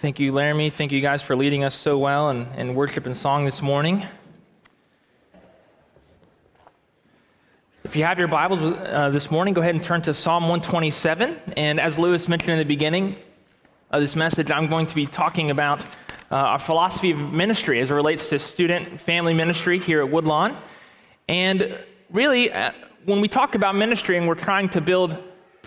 [0.00, 0.70] Thank you, Laramie.
[0.70, 4.06] Thank you guys for leading us so well in, in worship and song this morning.
[7.82, 11.40] If you have your Bibles uh, this morning, go ahead and turn to Psalm 127.
[11.56, 13.16] And as Lewis mentioned in the beginning
[13.90, 15.80] of this message, I'm going to be talking about
[16.30, 20.56] uh, our philosophy of ministry as it relates to student family ministry here at Woodlawn.
[21.28, 21.76] And
[22.12, 22.70] really, uh,
[23.04, 25.16] when we talk about ministry and we're trying to build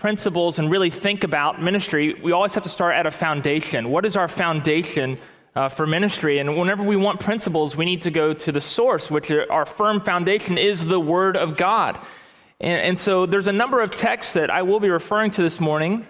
[0.02, 3.92] principles and really think about ministry, we always have to start at a foundation.
[3.92, 5.20] What is our foundation
[5.56, 6.40] uh, for ministry?
[6.40, 10.02] And whenever we want principles, we need to go to the source, which our firm
[10.02, 12.00] foundation is the Word of God.
[12.60, 15.60] And, and so there's a number of texts that I will be referring to this
[15.60, 16.08] morning.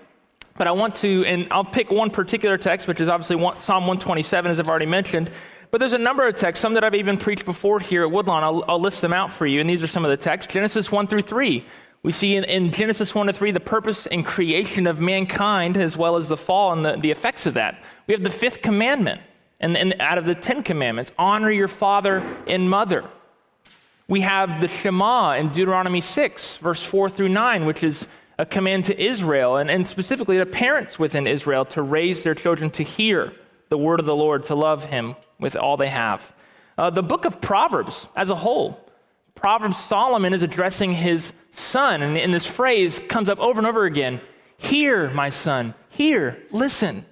[0.58, 4.52] But I want to, and I'll pick one particular text, which is obviously Psalm 127,
[4.52, 5.30] as I've already mentioned.
[5.70, 8.42] But there's a number of texts, some that I've even preached before here at Woodlawn.
[8.42, 9.60] I'll, I'll list them out for you.
[9.60, 11.66] And these are some of the texts Genesis 1 through 3.
[12.04, 15.96] We see in, in, Genesis 1 to 3 the purpose and creation of mankind as
[15.96, 17.84] well as the fall and the, the effects of that.
[18.08, 19.22] We have the fifth commandment,
[19.60, 23.06] and, and out of the Ten Commandments honor your father and mother.
[24.08, 28.08] We have the Shema in Deuteronomy 6, verse 4 through 9, which is
[28.40, 32.72] a command to Israel, and, and specifically to parents within Israel to raise their children
[32.72, 33.32] to hear
[33.70, 36.34] the word of the Lord, to love him with all they have.
[36.78, 38.91] Uh, the book of Proverbs as a whole
[39.42, 44.22] Proverbs, Solomon is addressing his son, and, this phrase comes up over and over again
[44.58, 47.08] Hear, my son, hear, listen.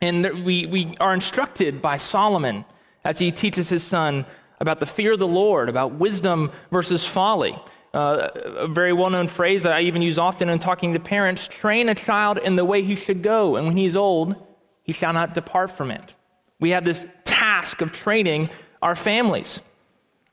[0.00, 2.64] And we, we are instructed by Solomon
[3.04, 4.24] as he teaches his son
[4.60, 7.58] about the fear of the Lord, about wisdom versus folly.
[7.92, 11.48] Uh, a very well known phrase that I even use often in talking to parents
[11.48, 14.36] train a child in the way he should go, and when he is old,
[14.84, 16.14] he shall not depart from it.
[16.60, 19.60] We have this task of training our families.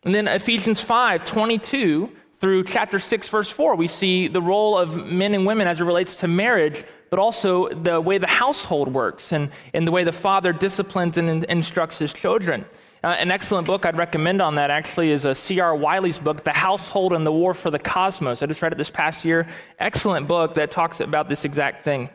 [0.03, 4.95] And then Ephesians 5 22 through chapter 6, verse 4, we see the role of
[4.95, 9.31] men and women as it relates to marriage, but also the way the household works
[9.31, 12.65] and, and the way the father disciplines and instructs his children.
[13.03, 15.75] Uh, an excellent book I'd recommend on that actually is a C.R.
[15.75, 18.41] Wiley's book, The Household and the War for the Cosmos.
[18.41, 19.47] I just read it this past year.
[19.77, 22.09] Excellent book that talks about this exact thing.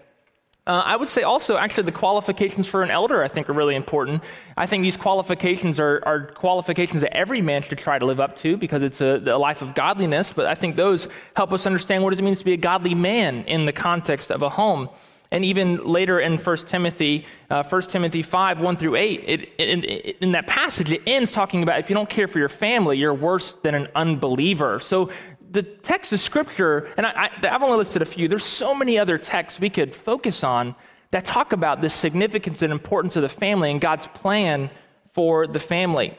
[0.66, 3.77] Uh, I would say also, actually, the qualifications for an elder, I think, are really
[3.77, 4.25] important.
[4.56, 8.34] I think these qualifications are, are qualifications that every man should try to live up
[8.38, 11.06] to because it's a, a, life of godliness, but I think those
[11.37, 14.43] help us understand what it means to be a godly man in the context of
[14.43, 14.88] a home.
[15.31, 20.16] And even later in 1 Timothy, uh, 1 Timothy 5, 1 through 8, it, it,
[20.21, 23.15] in that passage, it ends talking about if you don't care for your family, you're
[23.15, 24.81] worse than an unbeliever.
[24.81, 25.10] So
[25.56, 29.16] the text of Scripture, and I, I've only listed a few, there's so many other
[29.16, 30.76] texts we could focus on
[31.12, 34.70] that talk about the significance and importance of the family and God's plan
[35.14, 36.16] for the family.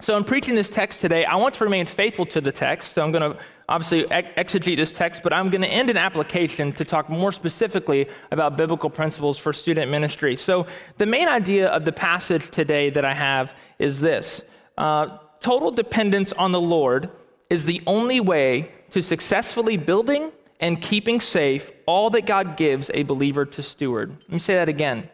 [0.00, 2.94] So, in preaching this text today, I want to remain faithful to the text.
[2.94, 3.38] So, I'm going to
[3.68, 8.08] obviously exegete this text, but I'm going to end an application to talk more specifically
[8.30, 10.34] about biblical principles for student ministry.
[10.34, 10.66] So,
[10.96, 14.40] the main idea of the passage today that I have is this
[14.78, 17.10] uh, total dependence on the Lord
[17.52, 23.02] is the only way to successfully building and keeping safe all that God gives a
[23.02, 24.16] believer to steward.
[24.22, 25.10] Let me say that again.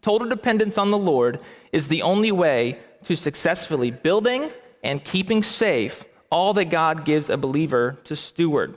[0.00, 1.40] Total dependence on the Lord
[1.70, 4.50] is the only way to successfully building
[4.82, 8.74] and keeping safe all that God gives a believer to steward.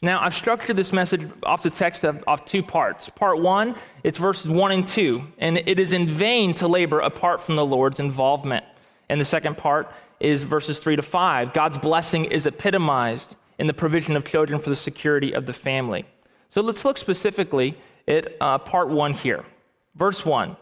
[0.00, 3.10] Now, I've structured this message off the text of, of, two parts.
[3.10, 7.42] Part one, it's verses one and two, and it is in vain to labor apart
[7.42, 8.64] from the Lord's involvement.
[9.10, 11.52] And the second part is verses 3 to 5.
[11.52, 16.06] God's blessing is epitomized in the provision of children for the security of the family.
[16.48, 17.76] So let's look specifically
[18.06, 19.44] at uh, part 1 here.
[19.96, 20.56] Verse 1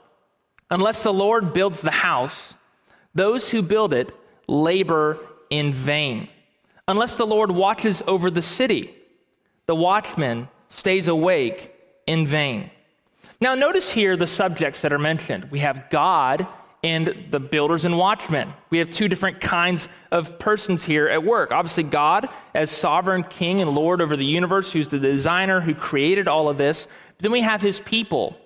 [0.70, 2.54] Unless the Lord builds the house,
[3.14, 4.12] those who build it
[4.46, 5.18] labor
[5.50, 6.28] in vain.
[6.86, 8.94] Unless the Lord watches over the city,
[9.66, 11.74] the watchman stays awake
[12.06, 12.70] in vain.
[13.40, 15.50] Now, notice here the subjects that are mentioned.
[15.50, 16.46] We have God
[16.82, 18.52] and the builders and watchmen.
[18.70, 21.50] We have two different kinds of persons here at work.
[21.50, 26.28] Obviously, God as sovereign king and Lord over the universe, who's the designer who created
[26.28, 26.86] all of this.
[27.16, 28.36] But then we have his people.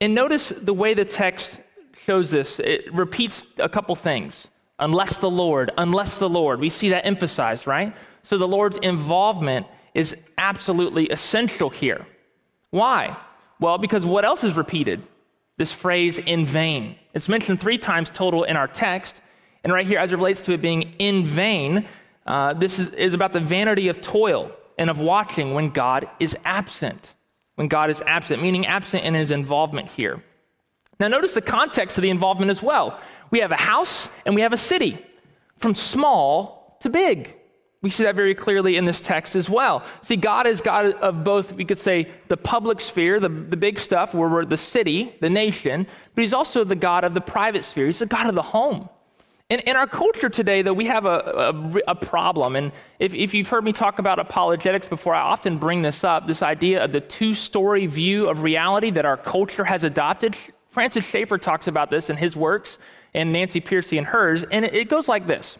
[0.00, 1.60] And notice the way the text
[2.04, 2.58] shows this.
[2.58, 4.48] It repeats a couple things.
[4.78, 6.58] Unless the Lord, unless the Lord.
[6.58, 7.94] We see that emphasized, right?
[8.22, 12.06] So the Lord's involvement is absolutely essential here.
[12.70, 13.16] Why?
[13.60, 15.02] Well, because what else is repeated?
[15.58, 16.96] This phrase in vain.
[17.14, 19.20] It's mentioned three times total in our text.
[19.64, 21.86] And right here, as it relates to it being in vain,
[22.26, 26.36] uh, this is, is about the vanity of toil and of watching when God is
[26.44, 27.14] absent.
[27.56, 30.22] When God is absent, meaning absent in his involvement here.
[30.98, 33.00] Now, notice the context of the involvement as well.
[33.30, 35.04] We have a house and we have a city,
[35.58, 37.36] from small to big.
[37.82, 39.82] We see that very clearly in this text as well.
[40.02, 43.78] See, God is God of both, we could say, the public sphere, the, the big
[43.78, 47.64] stuff, where we're the city, the nation, but He's also the God of the private
[47.64, 47.86] sphere.
[47.86, 48.90] He's the God of the home.
[49.48, 52.54] In, in our culture today, though, we have a, a, a problem.
[52.54, 56.28] And if, if you've heard me talk about apologetics before, I often bring this up
[56.28, 60.36] this idea of the two story view of reality that our culture has adopted.
[60.68, 62.78] Francis Schaeffer talks about this in his works,
[63.12, 65.58] and Nancy Pearcey in hers, and it goes like this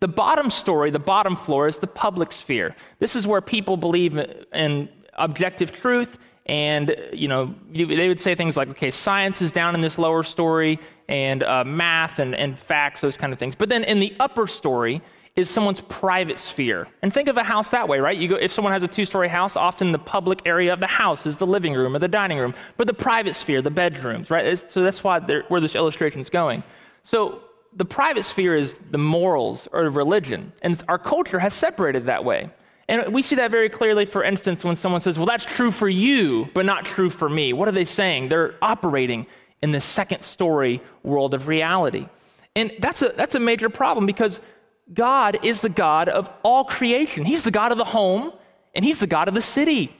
[0.00, 2.74] the bottom story, the bottom floor, is the public sphere.
[2.98, 4.18] This is where people believe
[4.52, 9.74] in objective truth, and you know they would say things like, okay, science is down
[9.74, 13.54] in this lower story, and uh, math and, and facts, those kind of things.
[13.54, 15.02] But then in the upper story
[15.36, 16.88] is someone's private sphere.
[17.02, 18.18] And think of a house that way, right?
[18.18, 21.24] You go, if someone has a two-story house, often the public area of the house
[21.24, 24.58] is the living room or the dining room, but the private sphere, the bedrooms, right?
[24.58, 26.64] So that's why where this illustration is going.
[27.04, 27.42] So
[27.74, 32.50] the private sphere is the morals or religion, and our culture has separated that way.
[32.88, 35.88] And we see that very clearly, for instance, when someone says, Well, that's true for
[35.88, 37.52] you, but not true for me.
[37.52, 38.28] What are they saying?
[38.28, 39.26] They're operating
[39.62, 42.08] in the second story world of reality.
[42.56, 44.40] And that's a, that's a major problem because
[44.92, 47.24] God is the God of all creation.
[47.24, 48.32] He's the God of the home,
[48.74, 49.96] and He's the God of the city.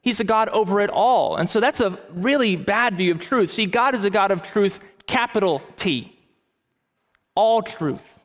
[0.00, 1.36] He's the God over it all.
[1.36, 3.52] And so that's a really bad view of truth.
[3.52, 6.16] See, God is a God of truth, capital T
[7.34, 8.20] all truth.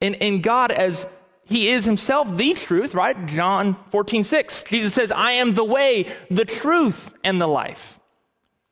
[0.00, 1.06] And, and God, as
[1.44, 3.26] He is Himself the truth, right?
[3.26, 4.62] John 14, 6.
[4.64, 7.98] Jesus says, I am the way, the truth, and the life.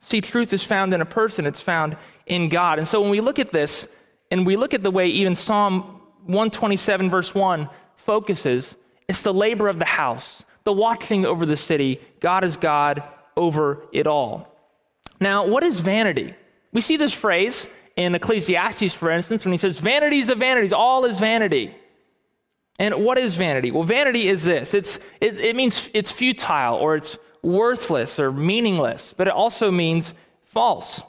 [0.01, 1.97] See, truth is found in a person, it's found
[2.27, 2.79] in God.
[2.79, 3.87] And so when we look at this,
[4.31, 8.75] and we look at the way even Psalm 127, verse 1 focuses,
[9.09, 12.01] it's the labor of the house, the watching over the city.
[12.21, 14.55] God is God over it all.
[15.21, 16.35] Now, what is vanity?
[16.73, 17.67] We see this phrase
[17.99, 21.75] in Ecclesiastes, for instance, when he says, Vanities of vanities, all is vanity.
[22.79, 23.73] And what is vanity?
[23.73, 29.13] Well, vanity is this it's, it, it means it's futile or it's worthless or meaningless,
[29.17, 30.15] but it also means
[30.45, 31.03] false.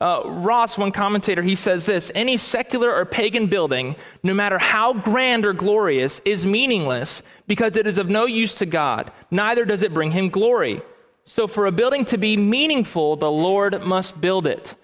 [0.00, 4.92] Uh, Ross, one commentator, he says this any secular or pagan building, no matter how
[4.92, 9.82] grand or glorious, is meaningless because it is of no use to God, neither does
[9.82, 10.82] it bring him glory.
[11.24, 14.74] So, for a building to be meaningful, the Lord must build it.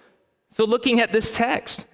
[0.51, 1.85] So, looking at this text,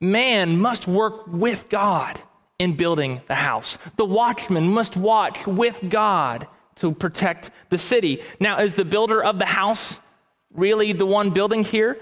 [0.00, 2.20] man must work with God
[2.58, 3.78] in building the house.
[3.96, 6.46] The watchman must watch with God
[6.76, 8.22] to protect the city.
[8.40, 9.98] Now, is the builder of the house
[10.52, 11.98] really the one building here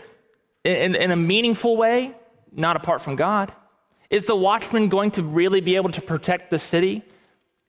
[0.65, 2.15] in, in, a meaningful way?
[2.53, 3.53] Not apart from God.
[4.11, 7.03] Is the watchman going to really be able to protect the city?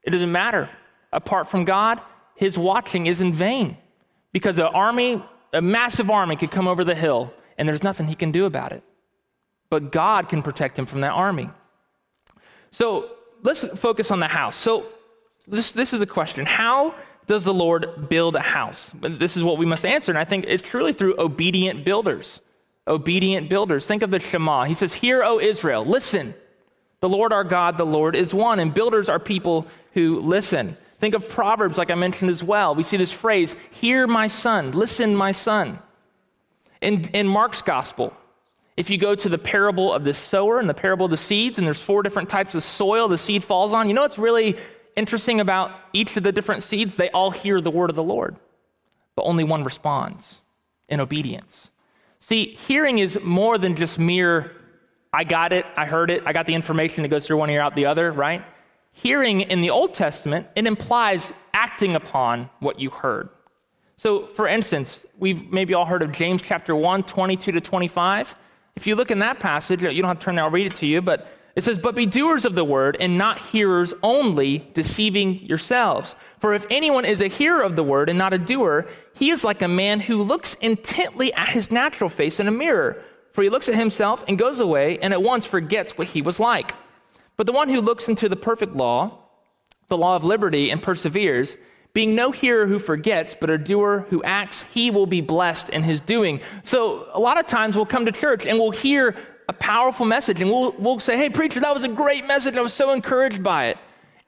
[0.03, 0.69] It doesn't matter.
[1.13, 2.01] Apart from God,
[2.35, 3.77] his watching is in vain
[4.33, 5.23] because an army,
[5.53, 8.71] a massive army, could come over the hill and there's nothing he can do about
[8.71, 8.83] it.
[9.69, 11.49] But God can protect him from that army.
[12.71, 13.09] So
[13.41, 14.55] let's focus on the house.
[14.55, 14.85] So
[15.47, 16.95] this, this is a question How
[17.27, 18.91] does the Lord build a house?
[18.93, 20.11] This is what we must answer.
[20.11, 22.39] And I think it's truly through obedient builders.
[22.87, 23.85] Obedient builders.
[23.85, 24.65] Think of the Shema.
[24.65, 26.33] He says, Hear, O Israel, listen.
[26.99, 28.59] The Lord our God, the Lord is one.
[28.59, 30.75] And builders are people who listen.
[30.99, 32.75] Think of Proverbs, like I mentioned as well.
[32.75, 35.79] We see this phrase, Hear, my son, listen, my son.
[36.83, 38.13] In, in Mark's gospel,
[38.75, 41.57] if you go to the parable of the sower and the parable of the seeds,
[41.57, 44.57] and there's four different types of soil the seed falls on, you know what's really
[44.97, 46.97] interesting about each of the different seeds?
[46.97, 48.35] They all hear the word of the Lord,
[49.15, 50.41] but only one responds
[50.89, 51.69] in obedience.
[52.19, 54.51] See, hearing is more than just mere,
[55.13, 57.61] I got it, I heard it, I got the information that goes through one ear
[57.61, 58.43] out the other, right?
[58.91, 63.29] Hearing in the Old Testament, it implies acting upon what you heard.
[63.97, 68.35] So, for instance, we've maybe all heard of James chapter 1, 22 to 25.
[68.75, 70.75] If you look in that passage, you don't have to turn there, I'll read it
[70.75, 74.69] to you, but it says, But be doers of the word and not hearers only,
[74.73, 76.15] deceiving yourselves.
[76.39, 79.43] For if anyone is a hearer of the word and not a doer, he is
[79.43, 83.01] like a man who looks intently at his natural face in a mirror.
[83.31, 86.39] For he looks at himself and goes away and at once forgets what he was
[86.39, 86.73] like.
[87.37, 89.19] But the one who looks into the perfect law,
[89.87, 91.55] the law of liberty, and perseveres,
[91.93, 95.83] being no hearer who forgets, but a doer who acts, he will be blessed in
[95.83, 96.41] his doing.
[96.63, 99.15] So, a lot of times we'll come to church and we'll hear
[99.47, 102.57] a powerful message and we'll, we'll say, Hey, preacher, that was a great message.
[102.57, 103.77] I was so encouraged by it.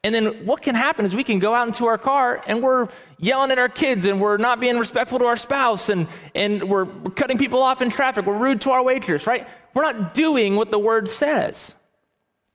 [0.06, 2.90] And then what can happen is we can go out into our car and we're
[3.18, 6.86] yelling at our kids and we're not being respectful to our spouse and, and we're,
[7.16, 8.28] cutting people off in traffic.
[8.28, 9.48] We're rude to our waitress, right?
[9.74, 11.74] We're not doing what the word says.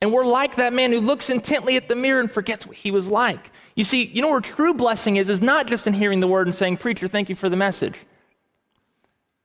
[0.01, 2.91] And we're like that man who looks intently at the mirror and forgets what he
[2.91, 3.51] was like.
[3.75, 6.47] You see, you know where true blessing is, is not just in hearing the word
[6.47, 7.97] and saying, Preacher, thank you for the message.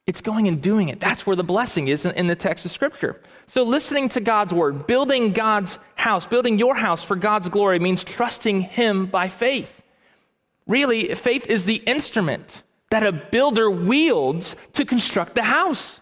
[0.07, 0.99] It's going and doing it.
[0.99, 3.19] That's where the blessing is in, the text of Scripture.
[3.47, 8.03] So, listening to God's word, building God's house, building your house for God's glory means
[8.03, 9.81] trusting Him by faith.
[10.67, 15.99] Really, faith is the instrument that a builder wields to construct the house.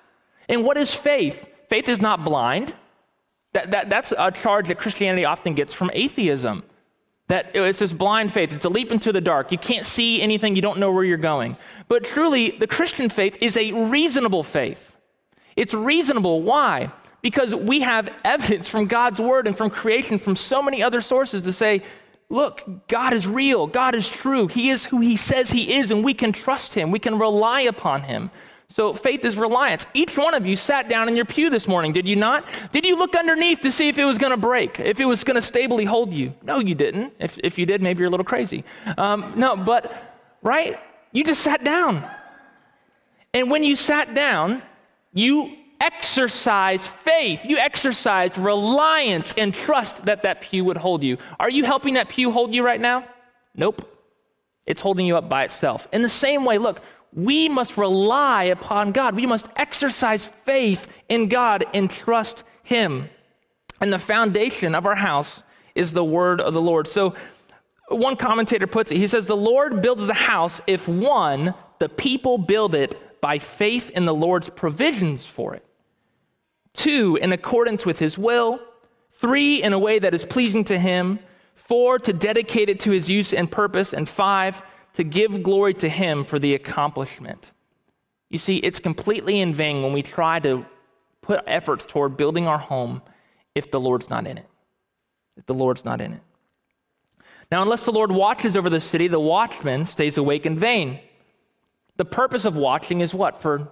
[0.50, 1.48] And what is faith?
[1.69, 2.74] Faith is not blind.
[3.53, 6.63] That, that, that's a charge that Christianity often gets from atheism.
[7.27, 9.51] That it's this blind faith, it's a leap into the dark.
[9.51, 11.55] You can't see anything, you don't know where you're going.
[11.88, 14.91] But truly, the Christian faith is a reasonable faith.
[15.55, 16.41] It's reasonable.
[16.41, 16.91] Why?
[17.22, 21.43] Because we have evidence from God's word and from creation, from so many other sources
[21.43, 21.81] to say,
[22.29, 26.03] look, God is real, God is true, He is who He says He is, and
[26.03, 28.31] we can trust Him, we can rely upon Him.
[28.70, 29.86] So faith is reliance.
[29.93, 32.43] Each one of you sat down in your pew this morning, did you not?
[32.72, 35.24] Did you look underneath to see if it was going to break, if it was
[35.24, 36.34] going to stably hold you?
[36.41, 37.13] No, you didn't.
[37.20, 38.63] If, if you did, maybe you're a little crazy.
[38.98, 39.93] Um, no, but,
[40.41, 40.79] right?
[41.12, 42.10] You just sat down.
[43.34, 44.63] And when you sat down,
[45.13, 47.46] you exercised faith.
[47.46, 51.17] You exercised reliance and trust that that pew would hold you.
[51.39, 53.05] Are you helping that pew hold you right now?
[53.53, 53.89] Nope.
[54.65, 55.88] It's holding you up by itself.
[55.91, 56.82] In the same way, look,
[57.15, 59.15] we must rely upon God.
[59.15, 63.10] We must exercise faith in God and trust Him.
[63.79, 65.43] And the foundation of our house
[65.75, 66.88] is the word of the Lord.
[66.88, 67.15] So,
[67.89, 72.38] one commentator puts it, he says, The Lord builds the house if one, the people
[72.38, 75.65] build it by faith in the Lord's provisions for it.
[76.74, 78.60] Two, in accordance with His will.
[79.20, 81.20] Three, in a way that is pleasing to Him.
[81.55, 83.93] Four, to dedicate it to His use and purpose.
[83.93, 84.62] And five,
[84.93, 87.51] to give glory to Him for the accomplishment.
[88.29, 90.65] You see, it's completely in vain when we try to
[91.21, 93.01] put efforts toward building our home
[93.55, 94.47] if the Lord's not in it.
[95.38, 96.21] If the Lord's not in it.
[97.51, 101.00] Now, unless the Lord watches over the city, the watchman stays awake in vain.
[101.97, 103.41] The purpose of watching is what?
[103.41, 103.67] For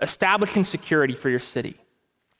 [0.00, 1.76] establishing security for your city,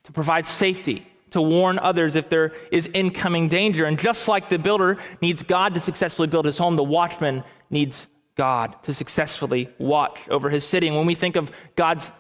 [0.05, 3.87] to provide safety, to warn others if there is incoming danger.
[3.87, 8.07] And just like the builder needs God to successfully build his home, the watchman needs
[8.37, 10.89] God to successfully watch over his city.
[10.89, 12.11] And when we think of God's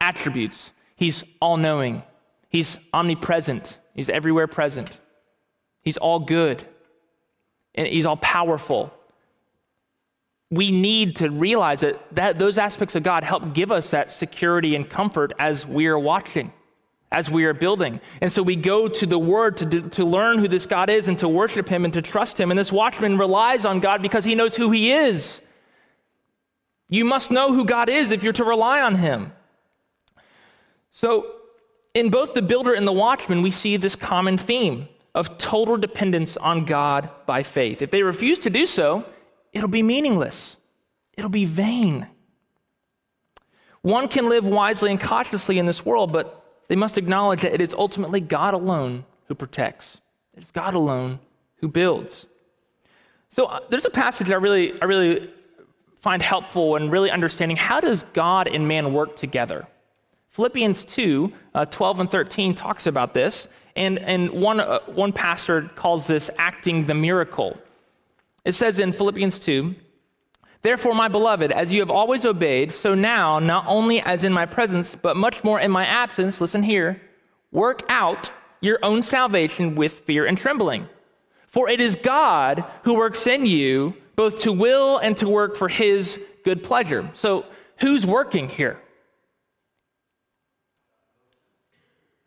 [0.00, 2.02] attributes, he's all knowing,
[2.48, 4.90] he's omnipresent, he's everywhere present,
[5.82, 6.66] he's all good,
[7.74, 8.92] and he's all powerful.
[10.50, 14.74] We need to realize that, that those aspects of God help give us that security
[14.74, 16.52] and comfort as we are watching
[17.10, 18.00] as we are building.
[18.20, 21.08] And so we go to the Word to, do, to learn who this God is
[21.08, 22.50] and to worship Him and to trust Him.
[22.50, 25.40] And this watchman relies on God because he knows who He is.
[26.88, 29.32] You must know who God is if you're to rely on Him.
[30.90, 31.34] So,
[31.94, 36.36] in both the builder and the watchman, we see this common theme of total dependence
[36.36, 37.82] on God by faith.
[37.82, 39.04] If they refuse to do so,
[39.52, 40.56] it'll be meaningless,
[41.16, 42.08] it'll be vain.
[43.82, 47.60] One can live wisely and cautiously in this world, but they must acknowledge that it
[47.60, 49.98] is ultimately God alone who protects.
[50.36, 51.20] It's God alone
[51.56, 52.26] who builds.
[53.28, 55.30] So uh, there's a passage I really, I really
[56.00, 59.66] find helpful in really understanding how does God and man work together.
[60.30, 65.70] Philippians 2, uh, 12 and 13 talks about this, and, and one, uh, one pastor
[65.74, 67.58] calls this acting the miracle.
[68.44, 69.74] It says in Philippians 2,
[70.62, 74.44] Therefore, my beloved, as you have always obeyed, so now, not only as in my
[74.44, 77.00] presence, but much more in my absence, listen here,
[77.52, 80.88] work out your own salvation with fear and trembling.
[81.46, 85.68] For it is God who works in you both to will and to work for
[85.68, 87.08] his good pleasure.
[87.14, 87.44] So,
[87.76, 88.82] who's working here?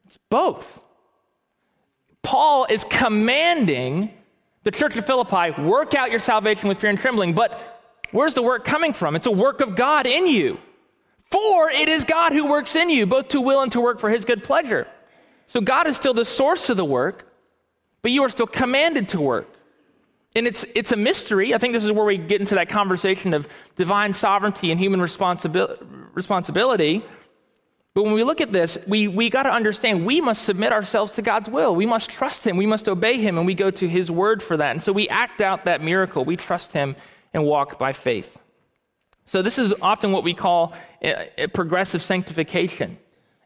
[0.07, 0.79] It's both.
[2.23, 4.13] Paul is commanding
[4.63, 7.59] the church of Philippi work out your salvation with fear and trembling, but
[8.11, 9.17] where's the work coming from?
[9.17, 10.59] It's a work of God in you.
[11.29, 14.09] For it is God who works in you, both to will and to work for
[14.09, 14.87] his good pleasure.
[15.47, 17.27] So God is still the source of the work,
[18.01, 19.50] but you are still commanded to work.
[20.35, 21.53] And it's, it's a mystery.
[21.53, 25.01] I think this is where we get into that conversation of divine sovereignty and human
[25.01, 27.03] responsibil- responsibility.
[27.93, 31.11] But when we look at this, we, we got to understand we must submit ourselves
[31.13, 31.75] to God's will.
[31.75, 32.55] We must trust Him.
[32.55, 34.71] We must obey Him, and we go to His word for that.
[34.71, 36.23] And so we act out that miracle.
[36.23, 36.95] We trust Him
[37.33, 38.37] and walk by faith.
[39.25, 42.97] So this is often what we call a, a progressive sanctification.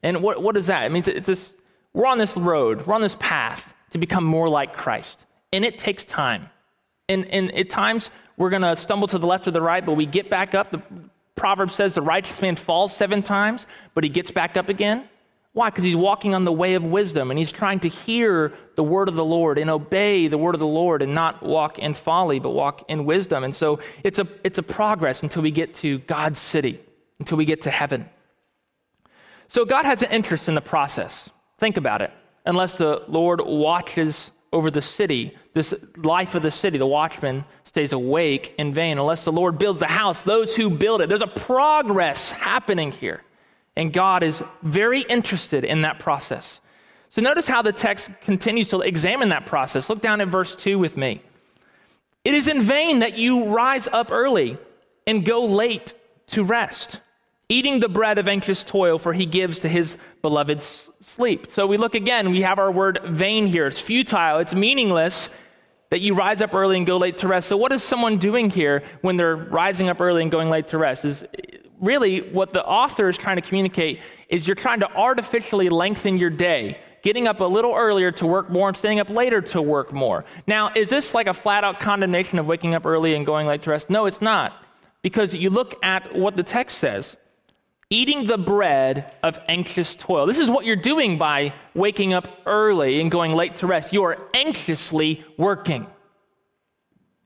[0.03, 0.85] And what, what is that?
[0.85, 1.51] It means it's this,
[1.93, 5.19] we're on this road, we're on this path to become more like Christ.
[5.51, 6.49] And it takes time.
[7.07, 9.93] And, and at times, we're going to stumble to the left or the right, but
[9.93, 10.71] we get back up.
[10.71, 10.81] The
[11.35, 15.07] proverb says the righteous man falls seven times, but he gets back up again.
[15.53, 15.69] Why?
[15.69, 19.07] Because he's walking on the way of wisdom and he's trying to hear the word
[19.07, 22.39] of the Lord and obey the word of the Lord and not walk in folly,
[22.39, 23.45] but walk in wisdom.
[23.45, 26.81] And so it's a, it's a progress until we get to God's city,
[27.19, 28.09] until we get to heaven.
[29.47, 31.29] So God has an interest in the process.
[31.57, 32.11] Think about it.
[32.45, 37.91] Unless the Lord watches over the city, this life of the city, the watchman stays
[37.91, 38.97] awake in vain.
[38.97, 43.21] Unless the Lord builds a house, those who build it, there's a progress happening here.
[43.75, 46.61] And God is very interested in that process.
[47.09, 49.89] So notice how the text continues to examine that process.
[49.89, 51.21] Look down at verse 2 with me.
[52.23, 54.57] It is in vain that you rise up early
[55.05, 55.93] and go late
[56.27, 56.99] to rest,
[57.49, 61.51] eating the bread of anxious toil, for he gives to his beloved sleep.
[61.51, 63.67] So we look again, we have our word vain here.
[63.67, 65.29] It's futile, it's meaningless
[65.91, 67.47] that you rise up early and go late to rest.
[67.47, 70.77] So, what is someone doing here when they're rising up early and going late to
[70.77, 71.05] rest?
[71.05, 71.23] Is
[71.79, 76.29] really what the author is trying to communicate is you're trying to artificially lengthen your
[76.29, 79.93] day getting up a little earlier to work more and staying up later to work
[79.93, 80.25] more.
[80.47, 83.61] Now, is this like a flat out condemnation of waking up early and going late
[83.61, 83.91] to rest?
[83.91, 84.65] No, it's not.
[85.03, 87.15] Because you look at what the text says
[87.95, 90.25] eating the bread of anxious toil.
[90.25, 93.93] This is what you're doing by waking up early and going late to rest.
[93.93, 95.87] You are anxiously working.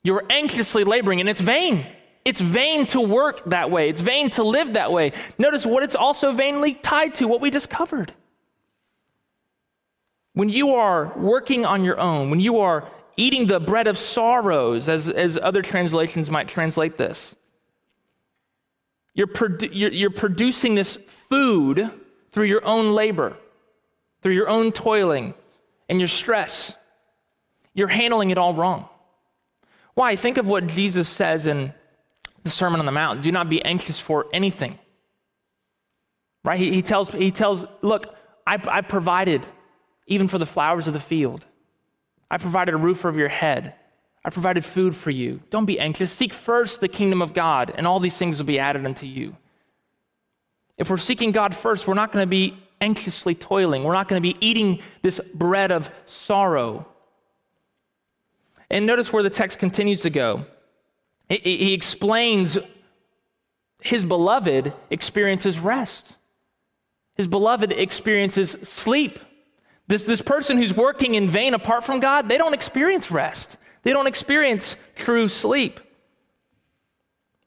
[0.04, 1.88] You're anxiously laboring, and it's vain.
[2.24, 3.90] It's vain to work that way.
[3.90, 5.14] It's vain to live that way.
[5.40, 8.14] Notice what it's also vainly tied to, what we just covered.
[10.34, 14.88] When you are working on your own, when you are eating the bread of sorrows,
[14.88, 17.36] as, as other translations might translate this,
[19.20, 20.98] you're, produ- you're, you're producing this
[21.30, 21.92] food
[22.32, 23.36] through your own labor,
[24.22, 25.34] through your own toiling
[25.90, 26.74] and your stress.
[27.74, 28.88] You're handling it all wrong.
[29.94, 30.16] Why?
[30.16, 31.74] Think of what Jesus says in
[32.44, 34.80] the Sermon on the Mount do not be anxious for anything.
[36.46, 36.58] Right?
[36.58, 38.16] He, he tells, he tells, look,
[38.48, 39.46] I, I provided
[40.08, 41.44] even for the flowers of the field.
[42.32, 43.74] I provided a roof over your head.
[44.30, 45.42] I provided food for you.
[45.50, 46.12] Don't be anxious.
[46.12, 49.36] Seek first the kingdom of God, and all these things will be added unto you.
[50.78, 53.84] If we're seeking God first, we're not going to be anxiously toiling.
[53.84, 56.88] We're not going to be eating this bread of sorrow.
[58.70, 60.46] And notice where the text continues to go.
[61.28, 62.56] He explains
[63.82, 66.16] his beloved experiences rest,
[67.16, 69.18] his beloved experiences sleep.
[69.90, 73.58] This, this person who's working in vain apart from God, they don't experience rest.
[73.82, 75.80] They don't experience true sleep.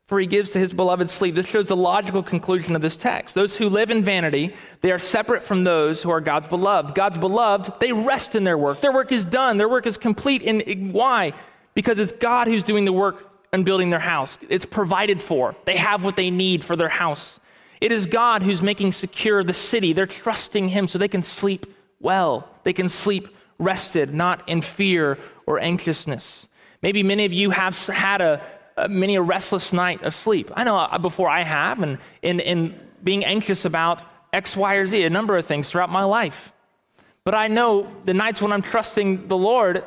[0.09, 1.37] For he gives to his beloved sleep.
[1.37, 3.37] This shows the logical conclusion of this text.
[3.37, 6.97] Those who live in vanity, they are separate from those who are God's beloved.
[6.97, 8.81] God's beloved, they rest in their work.
[8.81, 10.43] Their work is done, their work is complete.
[10.43, 11.35] And why?
[11.75, 14.37] Because it's God who's doing the work and building their house.
[14.49, 15.55] It's provided for.
[15.65, 17.39] They have what they need for their house.
[17.81, 19.93] It is God who's making secure the city.
[19.93, 21.73] They're trusting him so they can sleep
[22.03, 22.49] well.
[22.65, 26.49] They can sleep rested, not in fear or anxiousness.
[26.83, 28.43] Maybe many of you have had a,
[28.77, 30.51] a many a restless night of sleep.
[30.55, 34.87] I know uh, before I have, and in, in being anxious about X, Y, or
[34.87, 36.53] Z, a number of things throughout my life.
[37.25, 39.85] But I know the nights when I'm trusting the Lord,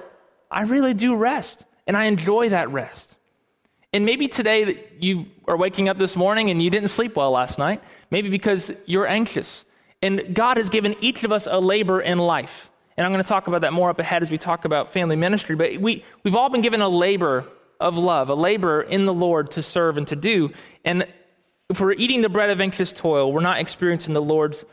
[0.50, 3.14] I really do rest, and I enjoy that rest.
[3.92, 7.58] And maybe today you are waking up this morning and you didn't sleep well last
[7.58, 9.64] night, maybe because you're anxious.
[10.06, 12.70] And God has given each of us a labor in life.
[12.96, 15.16] And I'm going to talk about that more up ahead as we talk about family
[15.16, 15.56] ministry.
[15.56, 17.46] But we, we've all been given a labor
[17.80, 20.52] of love, a labor in the Lord to serve and to do.
[20.86, 21.08] And
[21.70, 24.64] if we're eating the bread of anxious toil, we're not experiencing the Lord's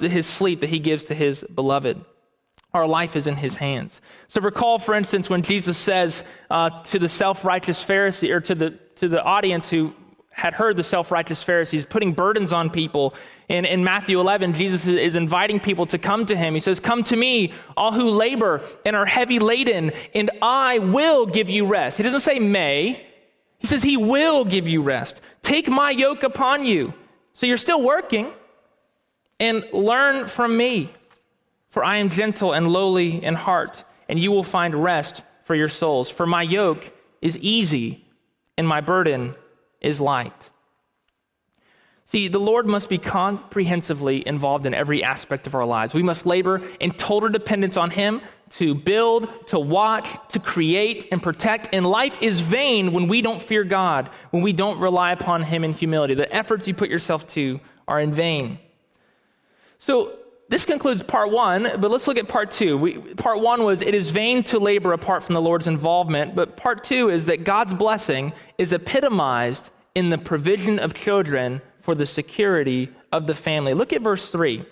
[0.00, 2.02] his sleep that he gives to his beloved.
[2.72, 4.00] Our life is in his hands.
[4.28, 8.70] So recall, for instance, when Jesus says uh, to the self-righteous Pharisee or to the
[8.96, 9.94] to the audience who
[10.38, 13.12] had heard the self righteous Pharisees putting burdens on people.
[13.48, 16.54] In, in Matthew 11, Jesus is inviting people to come to him.
[16.54, 21.26] He says, Come to me, all who labor and are heavy laden, and I will
[21.26, 21.96] give you rest.
[21.96, 23.04] He doesn't say may,
[23.58, 25.20] he says, He will give you rest.
[25.42, 26.94] Take my yoke upon you.
[27.32, 28.32] So you're still working,
[29.40, 30.92] and learn from me,
[31.70, 35.68] for I am gentle and lowly in heart, and you will find rest for your
[35.68, 36.08] souls.
[36.08, 38.04] For my yoke is easy,
[38.56, 39.34] and my burden
[39.80, 40.50] is light.
[42.04, 45.92] See, the Lord must be comprehensively involved in every aspect of our lives.
[45.92, 51.22] We must labor in total dependence on Him to build, to watch, to create, and
[51.22, 51.68] protect.
[51.70, 55.64] And life is vain when we don't fear God, when we don't rely upon Him
[55.64, 56.14] in humility.
[56.14, 58.58] The efforts you put yourself to are in vain.
[59.78, 62.78] So, this concludes part one, but let's look at part two.
[62.78, 66.56] We, part one was it is vain to labor apart from the Lord's involvement, but
[66.56, 72.06] part two is that God's blessing is epitomized in the provision of children for the
[72.06, 73.74] security of the family.
[73.74, 74.64] Look at verse three.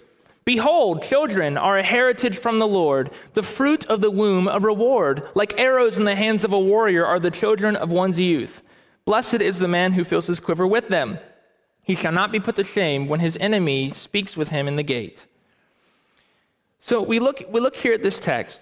[0.46, 5.28] Behold, children are a heritage from the Lord, the fruit of the womb a reward.
[5.34, 8.62] Like arrows in the hands of a warrior are the children of one's youth.
[9.04, 11.18] Blessed is the man who fills his quiver with them.
[11.82, 14.82] He shall not be put to shame when his enemy speaks with him in the
[14.82, 15.26] gate.
[16.86, 18.60] So we look, we look here at this text,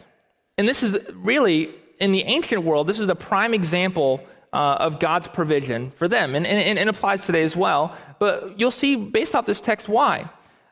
[0.57, 4.99] and this is really, in the ancient world, this is a prime example uh, of
[4.99, 7.95] God's provision for them, and, and, and, it applies today as well.
[8.19, 10.31] But you'll see, based off this text, why.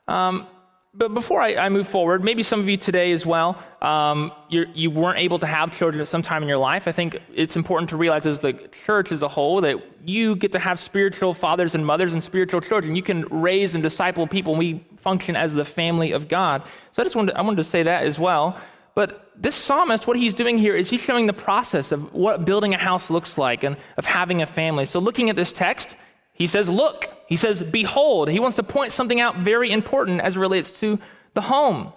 [0.09, 0.47] Um,
[0.95, 4.91] but before I, I, move forward, maybe some of you today as well, um, you
[4.91, 6.87] weren't able to have children at some time in your life.
[6.87, 8.53] I think it's important to realize as the
[8.85, 12.61] church as a whole that you get to have spiritual fathers and mothers and spiritual
[12.61, 12.95] children.
[12.95, 14.55] You can raise and disciple people.
[14.55, 16.63] We function as the family of God.
[16.93, 18.61] So I just wanted I wanted to say that as well.
[18.95, 22.75] But this psalmist, what he's doing here is he's showing the process of what building
[22.75, 24.85] a house looks like and of having a family.
[24.85, 25.97] So looking at this text,
[26.35, 27.09] he says, Look.
[27.33, 28.29] He says, Behold.
[28.29, 30.99] He wants to point something out very important as relates to
[31.33, 31.95] the home.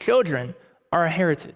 [0.00, 0.52] Children
[0.90, 1.54] are a heritage,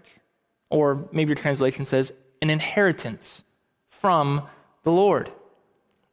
[0.71, 2.13] or maybe your translation says,
[2.43, 3.43] an inheritance
[3.89, 4.43] from
[4.85, 5.33] the Lord.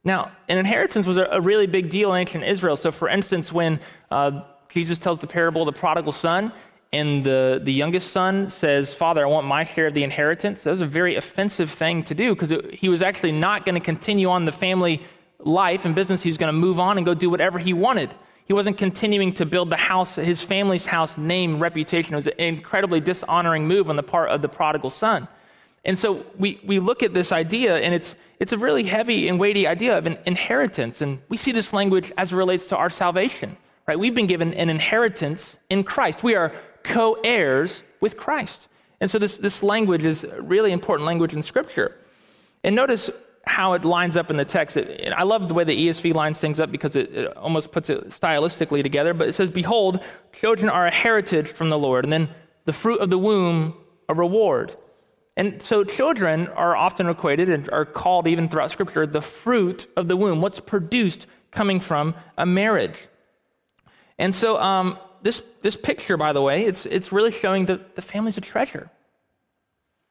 [0.02, 2.74] Now, an inheritance was a, really big deal in ancient Israel.
[2.74, 3.78] So, for instance, when
[4.10, 6.52] uh, Jesus tells the parable of the prodigal son,
[6.92, 10.70] and the, the youngest son says, Father, I want my share of the inheritance, that
[10.70, 14.28] was a very offensive thing to do because he was actually not going to continue
[14.28, 15.04] on the family
[15.44, 16.22] life and business.
[16.22, 18.10] He was going to move on and go do whatever he wanted.
[18.44, 22.14] He wasn't continuing to build the house, his family's house, name, reputation.
[22.14, 25.28] It was an incredibly dishonoring move on the part of the prodigal son.
[25.84, 29.38] And so we, we look at this idea, and it's, it's a really heavy and
[29.38, 31.00] weighty idea of an inheritance.
[31.00, 33.56] And we see this language as it relates to our salvation.
[33.86, 33.98] Right?
[33.98, 36.22] We've been given an inheritance in Christ.
[36.22, 38.68] We are co heirs with Christ.
[39.00, 41.96] And so this, this language is really important language in Scripture.
[42.62, 43.10] And notice
[43.46, 44.76] how it lines up in the text.
[44.76, 47.88] It, I love the way the ESV lines things up because it, it, almost puts
[47.90, 49.14] it stylistically together.
[49.14, 50.00] But it says, Behold,
[50.32, 52.28] children are a heritage from the Lord, and then
[52.66, 53.74] the fruit of the womb,
[54.08, 54.76] a reward.
[55.36, 60.06] And so children are often equated and are called, even throughout Scripture, the fruit of
[60.08, 63.08] the womb, what's produced coming from a marriage.
[64.18, 68.02] And so um, this, this picture, by the way, it's, it's really showing that the
[68.02, 68.90] family's a treasure.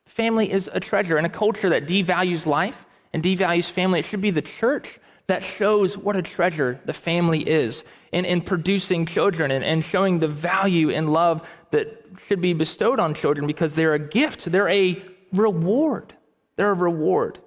[0.08, 1.18] Family is a treasure.
[1.20, 5.44] In a culture that devalues life and devalues family, it should be the church that
[5.44, 10.28] shows what a treasure the family is in, in producing children and, and showing the
[10.28, 15.02] value and love that should be bestowed on children because they're a gift, they're a
[15.32, 16.14] reward.
[16.56, 17.40] They're a reward.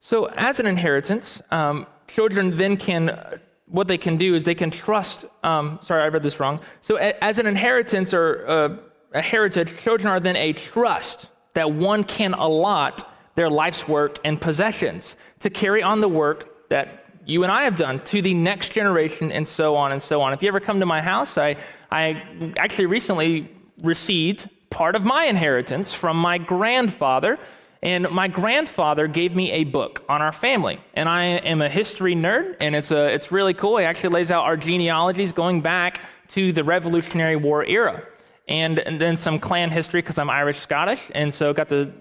[0.00, 4.70] So, as an inheritance, um, children then can what they can do is they can
[4.70, 5.24] trust.
[5.42, 6.60] Um, sorry, I read this wrong.
[6.80, 8.76] So, a, as an inheritance or uh,
[9.12, 14.40] a heritage, children are then a trust that one can allot their life's work and
[14.40, 18.72] possessions to carry on the work that you and I have done to the next
[18.72, 20.32] generation, and so on and so on.
[20.32, 21.56] If you ever come to my house, I,
[21.90, 22.22] I
[22.56, 27.38] actually recently received part of my inheritance from my grandfather
[27.82, 30.78] and my grandfather gave me a book on our family.
[30.94, 33.78] And I am a history nerd, and it's, a, it's really cool.
[33.78, 38.06] He actually lays out our genealogies going back to the Revolutionary War era.
[38.46, 41.10] And, and then some clan history because I'm Irish Scottish.
[41.14, 41.92] And so got to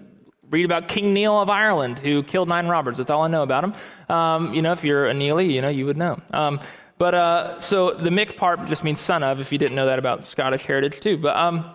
[0.52, 2.98] read about King Neil of Ireland, who killed nine robbers.
[2.98, 3.74] That's all I know about him.
[4.10, 6.20] Um, you know, if you're a Neely, you know, you would know.
[6.32, 6.60] Um,
[6.98, 9.98] but uh, so the Mick part just means son of, if you didn't know that
[9.98, 11.18] about Scottish heritage too.
[11.18, 11.66] But, um,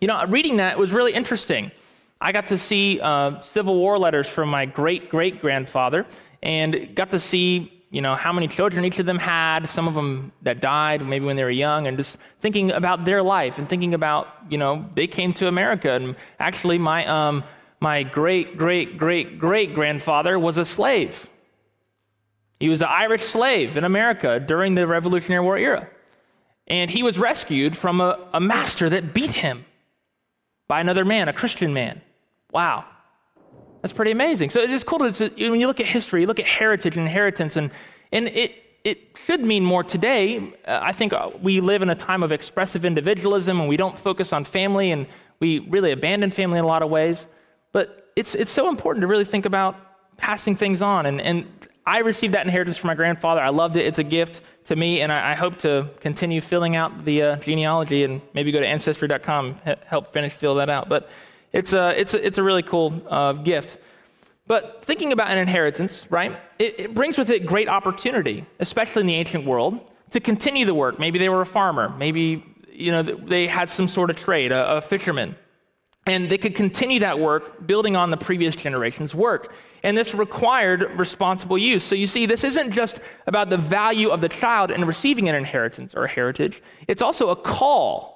[0.00, 1.70] you know, reading that was really interesting.
[2.20, 6.06] I got to see uh, Civil War letters from my great great grandfather
[6.42, 9.94] and got to see you know how many children each of them had some of
[9.94, 13.68] them that died maybe when they were young and just thinking about their life and
[13.68, 17.44] thinking about you know they came to america and actually my um,
[17.80, 21.28] my great great great great grandfather was a slave
[22.58, 25.88] he was an irish slave in america during the revolutionary war era
[26.68, 29.64] and he was rescued from a, a master that beat him
[30.68, 32.00] by another man a christian man
[32.56, 32.86] Wow.
[33.82, 34.48] That's pretty amazing.
[34.48, 37.06] So it is cool to, when you look at history, you look at heritage and
[37.06, 37.70] inheritance, and,
[38.12, 40.54] and it, it should mean more today.
[40.66, 43.98] Uh, I think uh, we live in a time of expressive individualism and we don't
[43.98, 45.06] focus on family and
[45.38, 47.26] we really abandon family in a lot of ways.
[47.76, 49.76] But it's, it's so important to really think about
[50.16, 51.04] passing things on.
[51.04, 51.44] And, and
[51.84, 53.42] I received that inheritance from my grandfather.
[53.42, 53.84] I loved it.
[53.84, 57.36] It's a gift to me, and I, I hope to continue filling out the uh,
[57.36, 60.88] genealogy and maybe go to ancestry.com, help finish fill that out.
[60.88, 61.10] But
[61.52, 63.76] it's a, it's a, it's a really cool uh, gift.
[64.46, 69.06] But thinking about an inheritance, right, it, it, brings with it great opportunity, especially in
[69.06, 69.78] the ancient world,
[70.12, 70.98] to continue the work.
[70.98, 71.90] Maybe they were a farmer.
[71.90, 75.36] Maybe you know, they had some sort of trade, a, a fisherman.
[76.06, 79.52] And they could continue that work building on the previous generation's work.
[79.82, 81.82] And this required responsible use.
[81.82, 85.34] So you see, this isn't just about the value of the child in receiving an
[85.34, 88.14] inheritance or heritage, it's also a call.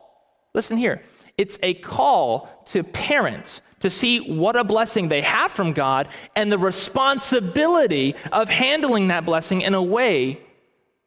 [0.54, 1.02] Listen here
[1.40, 6.52] it's a call to parents to see what a blessing they have from God and
[6.52, 10.38] the responsibility of handling that blessing in a way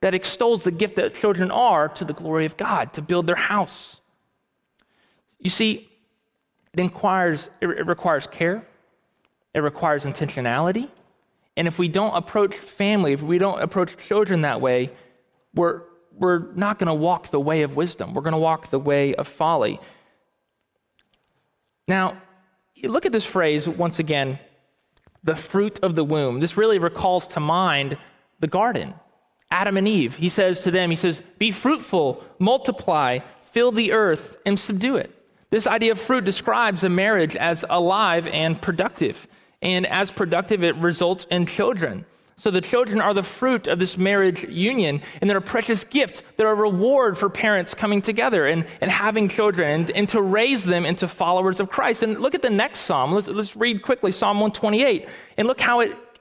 [0.02, 3.36] that extols the gift that children are to the glory of God, to build their
[3.36, 4.02] house.
[5.38, 5.88] You see,
[6.74, 8.66] it, inquires, it requires care,
[9.54, 10.90] it requires intentionality.
[11.56, 14.92] And if we don't approach family, if we don't approach children that way,
[15.54, 15.82] we're,
[16.18, 18.14] we're not going to walk the way of wisdom.
[18.14, 19.80] We're going to walk the way of folly.
[21.88, 22.18] Now,
[22.84, 24.40] look at this phrase once again
[25.24, 26.40] the fruit of the womb.
[26.40, 27.98] This really recalls to mind
[28.40, 28.94] the garden.
[29.52, 30.16] Adam and Eve.
[30.16, 35.12] He says to them, He says, Be fruitful, multiply, fill the earth, and subdue it.
[35.54, 39.28] This idea of fruit describes a marriage as alive and productive.
[39.62, 42.06] And as productive, it results in children.
[42.38, 46.24] So the children are the fruit of this marriage union, and they're a precious gift.
[46.38, 50.64] They're a reward for parents coming together and, and having children and, and to raise
[50.64, 52.02] them into followers of Christ.
[52.02, 53.12] And look at the next psalm.
[53.12, 55.08] Let's, let's read quickly Psalm 128.
[55.38, 55.96] And look how it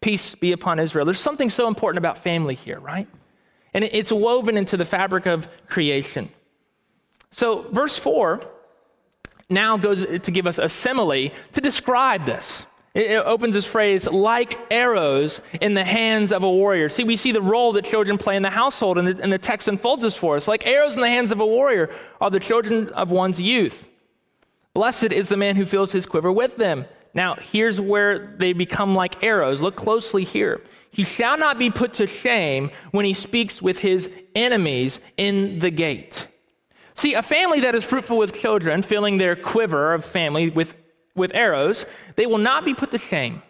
[0.00, 1.04] Peace be upon Israel.
[1.04, 3.08] There's something so important about family here, right?
[3.74, 6.30] And it's woven into the fabric of creation.
[7.30, 8.40] So, verse 4
[9.50, 12.66] now goes to give us a simile to describe this.
[12.94, 16.88] It opens this phrase, like arrows in the hands of a warrior.
[16.88, 19.38] See, we see the role that children play in the household, and the, and the
[19.38, 20.48] text unfolds this for us.
[20.48, 23.86] Like arrows in the hands of a warrior are the children of one's youth.
[24.74, 26.86] Blessed is the man who fills his quiver with them.
[27.14, 29.60] Now, here's where they become like arrows.
[29.60, 30.60] Look closely here.
[30.90, 35.70] He shall not be put to shame when he speaks with his enemies in the
[35.70, 36.26] gate.
[36.94, 40.74] See, a family that is fruitful with children, filling their quiver of family with,
[41.14, 43.42] with arrows, they will not be put to shame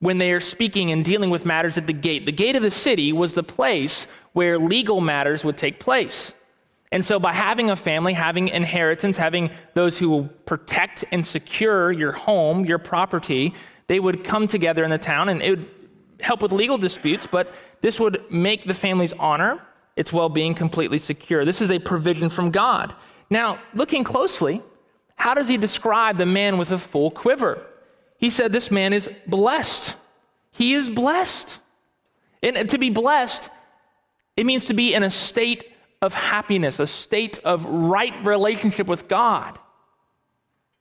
[0.00, 2.26] when they are speaking and dealing with matters at the gate.
[2.26, 6.32] The gate of the city was the place where legal matters would take place.
[6.92, 11.90] And so, by having a family, having inheritance, having those who will protect and secure
[11.90, 13.54] your home, your property,
[13.88, 15.70] they would come together in the town and it would
[16.20, 19.60] help with legal disputes, but this would make the family's honor,
[19.96, 21.44] its well being completely secure.
[21.44, 22.94] This is a provision from God.
[23.30, 24.62] Now, looking closely,
[25.16, 27.66] how does he describe the man with a full quiver?
[28.18, 29.94] He said this man is blessed.
[30.52, 31.58] He is blessed.
[32.42, 33.48] And to be blessed,
[34.36, 35.72] it means to be in a state
[36.06, 39.58] of happiness, a state of right relationship with God.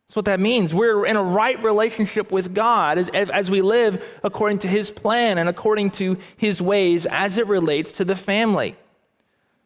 [0.08, 0.74] That's what that means.
[0.74, 5.38] We're in a right relationship with God as, as we live according to His plan
[5.38, 8.78] and according to His ways as it relates to the family.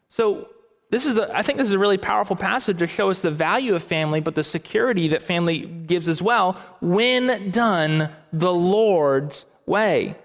[0.07, 0.49] So,
[0.91, 3.29] this is a, I think this is a really powerful passage to show us the
[3.29, 9.45] value of family, but the security that family gives as well when done the Lord's
[9.67, 10.15] way.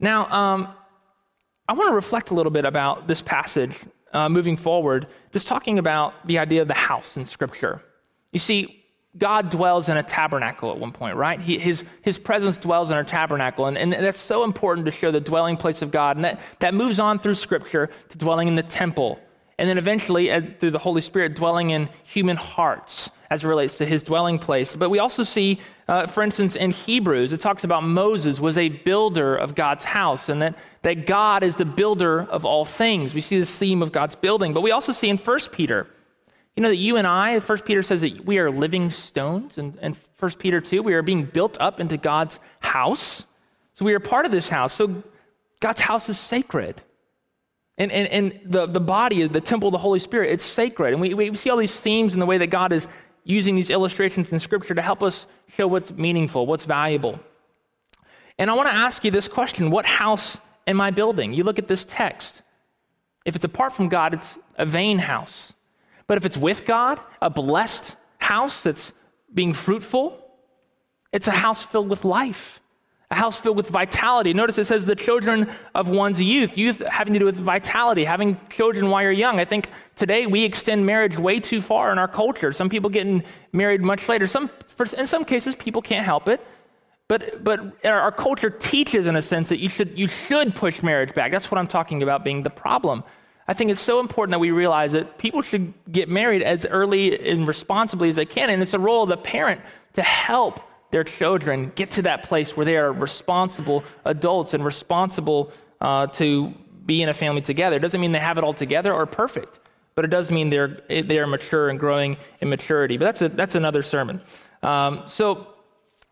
[0.00, 0.74] Now, um,
[1.68, 3.78] I want to reflect a little bit about this passage
[4.12, 7.80] uh, moving forward, just talking about the idea of the house in Scripture.
[8.32, 8.84] You see,
[9.16, 11.40] God dwells in a tabernacle at one point, right?
[11.40, 15.10] He, his, his presence dwells in a tabernacle, and, and that's so important to show
[15.10, 16.16] the dwelling place of God.
[16.16, 19.20] And that, that moves on through Scripture to dwelling in the temple,
[19.58, 23.74] and then eventually, uh, through the Holy Spirit, dwelling in human hearts as it relates
[23.76, 24.74] to his dwelling place.
[24.74, 25.60] But we also see,
[25.92, 30.30] uh, for instance, in Hebrews, it talks about Moses was a builder of God's house
[30.30, 33.12] and that, that God is the builder of all things.
[33.12, 34.54] We see this theme of God's building.
[34.54, 35.86] But we also see in 1 Peter,
[36.56, 39.58] you know, that you and I, 1 Peter says that we are living stones.
[39.58, 43.26] And, and 1 Peter 2, we are being built up into God's house.
[43.74, 44.72] So we are part of this house.
[44.72, 45.02] So
[45.60, 46.80] God's house is sacred.
[47.76, 50.94] And, and, and the, the body, the temple of the Holy Spirit, it's sacred.
[50.94, 52.88] And we, we see all these themes in the way that God is
[53.24, 57.20] using these illustrations in Scripture to help us show what's meaningful, what's valuable.
[58.38, 61.32] And I want to ask you this question What house am I building?
[61.32, 62.42] You look at this text.
[63.24, 65.52] If it's apart from God, it's a vain house.
[66.08, 68.92] But if it's with God, a blessed house that's
[69.32, 70.18] being fruitful,
[71.12, 72.61] it's a house filled with life
[73.12, 74.32] a house filled with vitality.
[74.32, 76.56] Notice it says the children of one's youth.
[76.56, 79.38] Youth having to do with vitality, having children while you're young.
[79.38, 82.52] I think today we extend marriage way too far in our culture.
[82.52, 83.22] Some people getting
[83.52, 84.26] married much later.
[84.26, 86.40] Some, for, in some cases, people can't help it.
[87.06, 91.14] But, but our culture teaches, in a sense, that you should, you should push marriage
[91.14, 91.30] back.
[91.32, 93.04] That's what I'm talking about being the problem.
[93.46, 97.28] I think it's so important that we realize that people should get married as early
[97.28, 98.48] and responsibly as they can.
[98.48, 99.60] And it's the role of the parent
[99.92, 100.60] to help
[100.92, 105.50] their children get to that place where they are responsible adults and responsible
[105.80, 106.54] uh, to
[106.86, 107.76] be in a family together.
[107.76, 109.58] It doesn't mean they have it all together or perfect,
[109.94, 112.98] but it does mean they're, they are mature and growing in maturity.
[112.98, 114.20] But that's, a, that's another sermon.
[114.62, 115.48] Um, so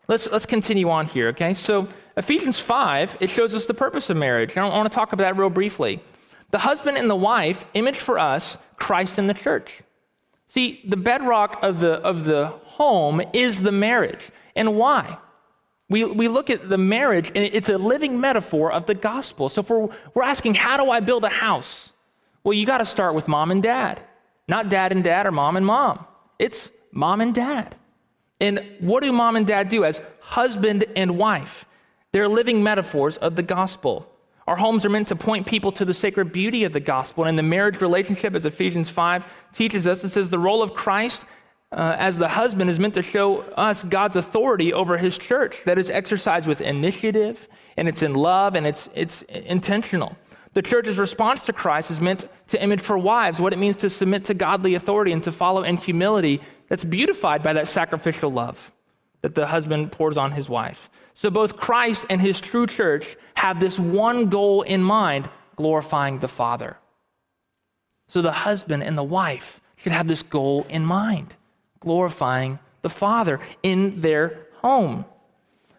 [0.07, 1.53] let's, let's continue on here, okay?
[1.53, 4.57] So Ephesians 5, it shows us the purpose of marriage.
[4.57, 6.01] I want to talk about that real briefly.
[6.49, 9.83] The husband and the wife image for us Christ and the church.
[10.47, 14.31] See, the bedrock of the, of the home is the marriage.
[14.55, 15.17] And why?
[15.89, 19.49] We, we look at the marriage, and it's a living metaphor of the gospel.
[19.49, 21.91] So if we're, we're asking, how do I build a house?
[22.43, 24.01] Well, you got to start with mom and dad,
[24.47, 26.05] not dad and dad or mom and mom.
[26.39, 27.75] It's mom and dad.
[28.39, 31.65] And what do mom and dad do as husband and wife?
[32.11, 34.11] They're living metaphors of the gospel.
[34.47, 37.23] Our homes are meant to point people to the sacred beauty of the gospel.
[37.23, 40.73] And in the marriage relationship, as Ephesians 5 teaches us, it says the role of
[40.73, 41.23] Christ
[41.71, 45.77] uh, as the husband is meant to show us God's authority over his church that
[45.77, 50.17] is exercised with initiative and it's in love and it's, it's intentional.
[50.53, 53.89] The church's response to Christ is meant to image for wives what it means to
[53.89, 58.71] submit to godly authority and to follow in humility that's beautified by that sacrificial love
[59.21, 60.89] that the husband pours on his wife.
[61.13, 66.27] So both Christ and his true church have this one goal in mind glorifying the
[66.27, 66.75] Father.
[68.09, 71.33] So the husband and the wife should have this goal in mind
[71.81, 75.05] glorifying the Father in their home.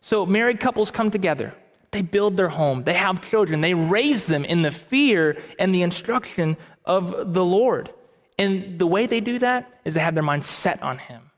[0.02, 1.54] So married couples come together.
[1.90, 2.84] They build their home.
[2.84, 3.60] They have children.
[3.60, 7.90] They raise them in the fear and the instruction of the Lord.
[8.38, 11.30] And the way they do that is they have their mind set on Him.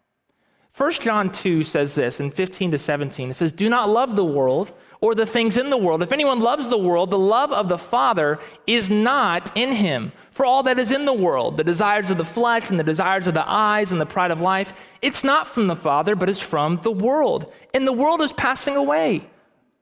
[0.77, 3.31] 1 John 2 says this in 15 to 17.
[3.31, 4.73] It says, Do not love the world
[5.05, 6.03] or the things in the world.
[6.03, 10.13] If anyone loves the world, the love of the Father is not in him.
[10.31, 13.27] For all that is in the world, the desires of the flesh and the desires
[13.27, 16.41] of the eyes and the pride of life, it's not from the Father, but it's
[16.41, 17.53] from the world.
[17.75, 19.29] And the world is passing away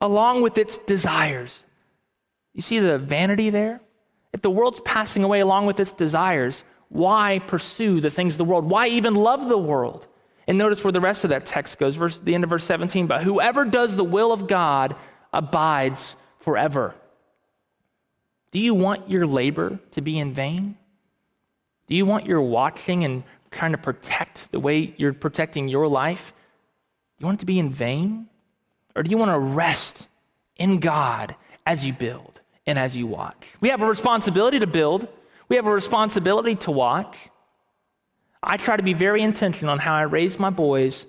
[0.01, 1.65] along with its desires.
[2.53, 3.81] You see the vanity there?
[4.33, 8.45] If the world's passing away along with its desires, why pursue the things of the
[8.45, 8.69] world?
[8.69, 10.05] Why even love the world?
[10.49, 13.07] And notice where the rest of that text goes, verse, the end of verse 17.
[13.07, 14.99] But whoever does the will of God
[15.33, 16.95] abides forever.
[18.51, 20.77] Do you want your labor to be in vain?
[21.89, 26.33] Do you want your watching and trying to protect the way you're protecting your life?
[27.19, 28.27] Do you want it to be in vain?
[28.95, 30.07] Or do you want to rest
[30.57, 31.35] in God
[31.67, 33.49] as you build and as you watch?
[33.61, 35.09] We have a responsibility to build,
[35.49, 37.17] we have a responsibility to watch.
[38.43, 41.07] I try to be very intentional on how I raise my boys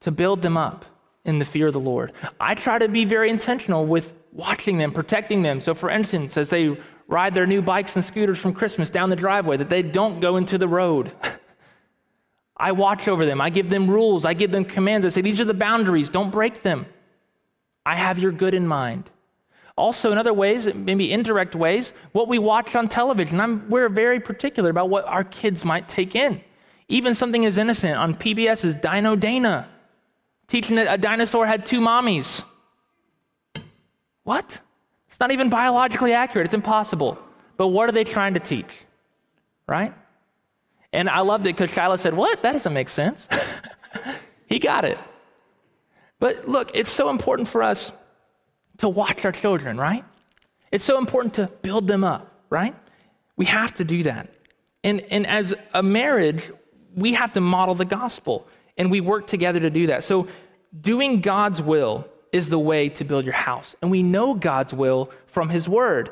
[0.00, 0.84] to build them up
[1.28, 2.12] in the fear of the Lord.
[2.40, 5.60] I try to be very intentional with watching them, protecting them.
[5.60, 9.16] So, for instance, as they ride their new bikes and scooters from Christmas down the
[9.16, 11.12] driveway, that they don't go into the road.
[12.56, 13.40] I watch over them.
[13.40, 14.24] I give them rules.
[14.24, 15.06] I give them commands.
[15.06, 16.10] I say, these are the boundaries.
[16.10, 16.86] Don't break them.
[17.86, 19.10] I have your good in mind.
[19.76, 23.40] Also, in other ways, maybe indirect ways, what we watch on television.
[23.40, 26.40] I'm, we're very particular about what our kids might take in.
[26.88, 29.68] Even something as innocent on PBS as Dino Dana,
[30.48, 32.42] teaching that a dinosaur had two mommies.
[34.24, 34.60] What?
[35.08, 36.46] It's not even biologically accurate.
[36.46, 37.18] It's impossible.
[37.56, 38.70] But what are they trying to teach?
[39.66, 39.94] Right?
[40.92, 42.42] And I loved it because Shiloh said, What?
[42.42, 43.28] That doesn't make sense.
[44.46, 44.98] he got it.
[46.18, 47.92] But look, it's so important for us
[48.78, 50.04] to watch our children, right?
[50.72, 52.74] It's so important to build them up, right?
[53.36, 54.30] We have to do that.
[54.84, 56.50] And, and as a marriage,
[56.94, 58.46] we have to model the gospel,
[58.78, 60.04] and we work together to do that.
[60.04, 60.28] So,
[60.80, 63.76] doing God's will is the way to build your house.
[63.82, 66.10] And we know God's will from His Word.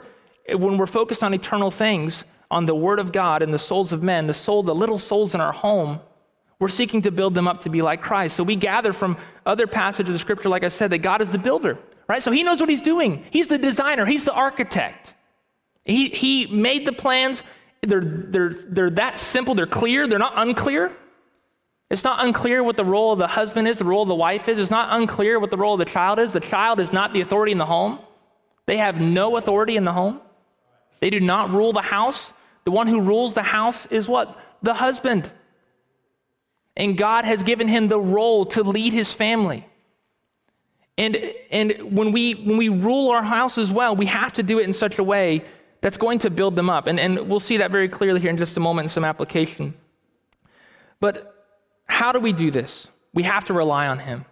[0.55, 4.02] When we're focused on eternal things, on the Word of God and the souls of
[4.02, 6.00] men, the soul, the little souls in our home,
[6.59, 8.37] we're seeking to build them up to be like Christ.
[8.37, 11.38] So we gather from other passages of Scripture, like I said, that God is the
[11.38, 12.22] builder right?
[12.22, 13.24] So he knows what he's doing.
[13.31, 15.14] He's the designer, he's the architect.
[15.85, 17.42] He, he made the plans.
[17.83, 20.92] They're, they're, they're that simple, they're clear, they're not unclear.
[21.88, 24.49] It's not unclear what the role of the husband is, the role of the wife
[24.49, 24.59] is.
[24.59, 26.33] It's not unclear what the role of the child is.
[26.33, 28.01] The child is not the authority in the home.
[28.66, 30.20] They have no authority in the home.
[31.01, 32.33] They do not rule the house.
[32.64, 34.37] The one who rules the house is what?
[34.62, 35.31] The husband.
[36.77, 39.65] And God has given him the role to lead his family.
[40.98, 41.17] And,
[41.50, 44.65] and when, we, when we rule our house as well, we have to do it
[44.65, 45.44] in such a way
[45.83, 46.88] that's going to build them up.
[46.88, 49.75] And, and we'll see that very clearly here in just a moment in some application.
[50.98, 51.36] But
[51.97, 52.88] how do we do this?
[53.15, 54.27] We have to rely on Him.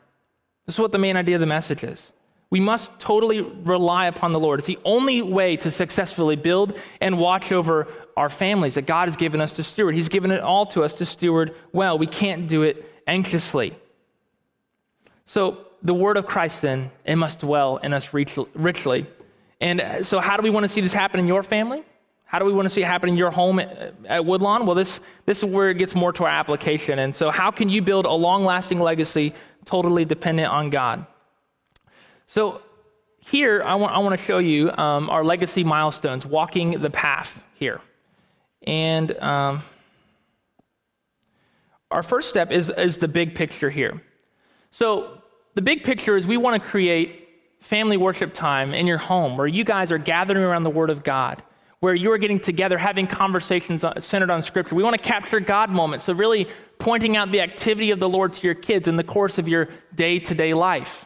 [0.66, 2.12] This is what the main idea of the message is.
[2.50, 4.60] We must totally rely upon the Lord.
[4.60, 7.88] It's the only way to successfully build and watch over
[8.18, 9.94] our families that God has given us to steward.
[9.94, 11.96] He's given it all to us to steward well.
[11.96, 13.74] We can't do it anxiously.
[15.24, 19.06] So, the word of Christ, then, it must dwell in us richly.
[19.58, 21.82] And uh, so, how do we want to see this happen in your family?
[22.34, 24.66] How do we want to see it happen in your home at, Woodlawn?
[24.66, 26.98] Well, this, this is where it gets more to our application.
[26.98, 29.34] And so, how can you build a long lasting legacy
[29.66, 31.06] totally dependent on God?
[32.26, 32.60] So,
[33.20, 37.40] here, I want, I want to show you um, our legacy milestones, walking the path
[37.54, 37.80] here.
[38.66, 39.62] And um,
[41.92, 44.02] our first step is, is the big picture here.
[44.72, 45.22] So,
[45.54, 47.28] the big picture is we want to create
[47.60, 51.04] family worship time in your home where you guys are gathering around the Word of
[51.04, 51.40] God,
[51.84, 54.74] where you're getting together, having conversations uh, centered on Scripture.
[54.74, 58.32] We want to capture God moments, so really pointing out the activity of the Lord
[58.32, 61.04] to your kids in the course of your day to day life.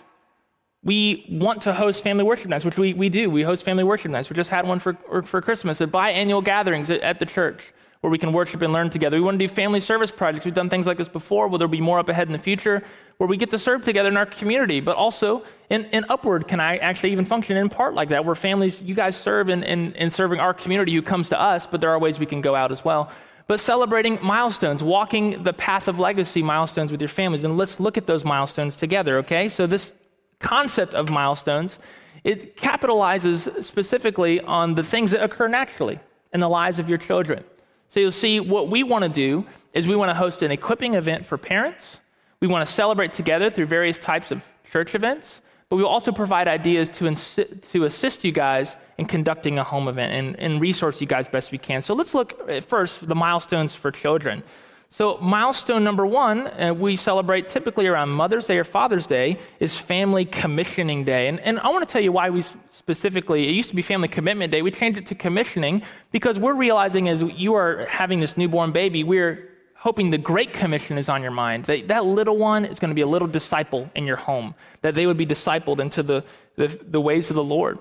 [0.85, 3.29] We want to host family worship nights, which we, we do.
[3.29, 4.31] We host family worship nights.
[4.31, 8.11] We just had one for, for Christmas, at biannual gatherings at, at the church where
[8.11, 9.17] we can worship and learn together.
[9.17, 10.45] We want to do family service projects.
[10.45, 11.49] We've done things like this before.
[11.49, 12.85] Will there be more up ahead in the future
[13.17, 14.81] where we get to serve together in our community?
[14.81, 18.37] But also in, in Upward, can I actually even function in part like that, where
[18.37, 21.81] families, you guys serve in, in, in serving our community who comes to us, but
[21.81, 23.11] there are ways we can go out as well.
[23.49, 27.45] But celebrating milestones, walking the path of legacy milestones with your families.
[27.45, 29.49] And let's look at those milestones together, okay?
[29.49, 29.93] So this
[30.39, 31.79] concept of milestones,
[32.25, 35.99] it capitalizes specifically on the things that occur naturally
[36.33, 37.43] in the lives of your children.
[37.91, 40.95] So you'll see what we want to do is we want to host an equipping
[40.95, 41.99] event for parents.
[42.41, 46.13] We want to celebrate together through various types of church events, but we will also
[46.13, 50.61] provide ideas to, insi- to assist you guys in conducting a home event and, and
[50.61, 51.83] resource you guys best we can.
[51.83, 54.43] So let's look at first the milestones for children.
[54.91, 59.77] So, milestone number one, uh, we celebrate typically around Mother's Day or Father's Day, is
[59.77, 61.29] Family Commissioning Day.
[61.29, 64.09] And, and I want to tell you why we specifically, it used to be Family
[64.09, 64.63] Commitment Day.
[64.63, 69.05] We changed it to commissioning because we're realizing as you are having this newborn baby,
[69.05, 71.67] we're hoping the Great Commission is on your mind.
[71.67, 74.95] That, that little one is going to be a little disciple in your home, that
[74.95, 76.25] they would be discipled into the,
[76.57, 77.79] the, the ways of the Lord.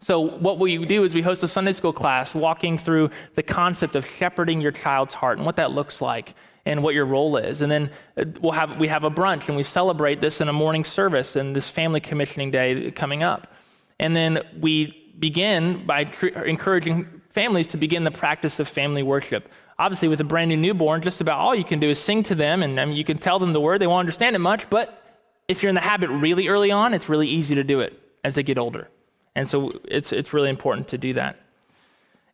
[0.00, 3.96] So, what we do is we host a Sunday school class walking through the concept
[3.96, 6.34] of shepherding your child's heart and what that looks like
[6.66, 7.62] and what your role is.
[7.62, 10.52] And then uh, we'll have, we have a brunch and we celebrate this in a
[10.52, 13.52] morning service and this family commissioning day coming up.
[13.98, 19.50] And then we begin by tr- encouraging families to begin the practice of family worship.
[19.78, 22.34] Obviously, with a brand new newborn, just about all you can do is sing to
[22.34, 23.80] them, and I mean, you can tell them the word.
[23.80, 25.02] They won't understand it much, but
[25.46, 28.34] if you're in the habit really early on, it's really easy to do it as
[28.34, 28.88] they get older.
[29.36, 31.36] And so it's, it's really important to do that.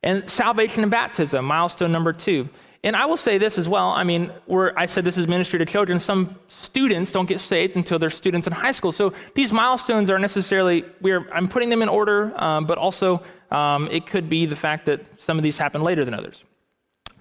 [0.05, 2.48] And salvation and baptism, milestone number two.
[2.84, 3.88] And I will say this as well.
[3.90, 5.98] I mean, where I said this is ministry to children.
[5.98, 8.92] Some students don't get saved until they're students in high school.
[8.92, 13.88] So these milestones are necessarily, we're, I'm putting them in order, um, but also um,
[13.90, 16.42] it could be the fact that some of these happen later than others.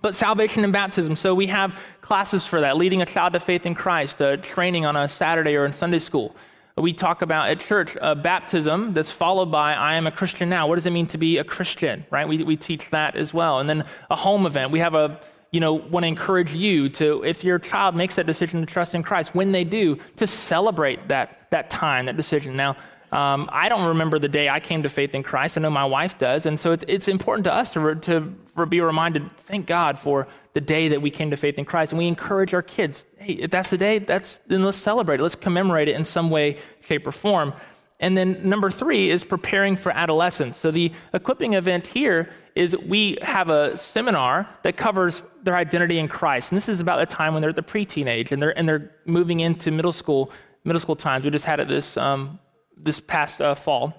[0.02, 1.16] But salvation and baptism.
[1.16, 4.86] So we have classes for that, leading a child to faith in Christ, uh, training
[4.86, 6.36] on a Saturday or in Sunday school
[6.78, 10.68] we talk about at church uh, baptism that's followed by I am a Christian now.
[10.68, 12.28] What does it mean to be a Christian, right?
[12.28, 13.60] We, we teach that as well.
[13.60, 14.72] And then a home event.
[14.72, 15.20] We have a,
[15.52, 18.96] you know, want to encourage you to, if your child makes that decision to trust
[18.96, 22.56] in Christ, when they do, to celebrate that, that time, that decision.
[22.56, 22.78] Now,
[23.12, 25.58] um, I don't remember the day I came to faith in Christ.
[25.58, 26.46] I know my wife does.
[26.46, 30.62] And so it's, it's important to us to, to be reminded, thank God for the
[30.62, 31.92] day that we came to faith in Christ.
[31.92, 35.24] And we encourage our kids, hey, if that's the day, that's, then let's celebrate it.
[35.24, 37.54] Let's commemorate it in some way, shape, or form.
[38.00, 40.58] And then number three is preparing for adolescence.
[40.58, 46.08] So the equipping event here is we have a seminar that covers their identity in
[46.08, 46.52] Christ.
[46.52, 48.68] And this is about the time when they're at the preteen age and they're, and
[48.68, 50.32] they're moving into middle school,
[50.64, 51.26] middle school times.
[51.26, 52.40] We just had it this um,
[52.78, 53.94] this past uh, fall.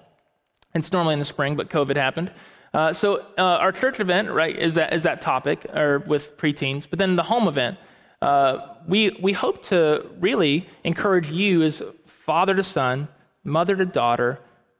[0.73, 2.31] It's normally in the spring, but COVID happened.
[2.73, 6.87] Uh, so uh, our church event, right, is that is that topic, or with preteens.
[6.89, 7.77] But then the home event,
[8.21, 13.07] uh, we we hope to really encourage you as father to son,
[13.43, 14.39] mother to daughter,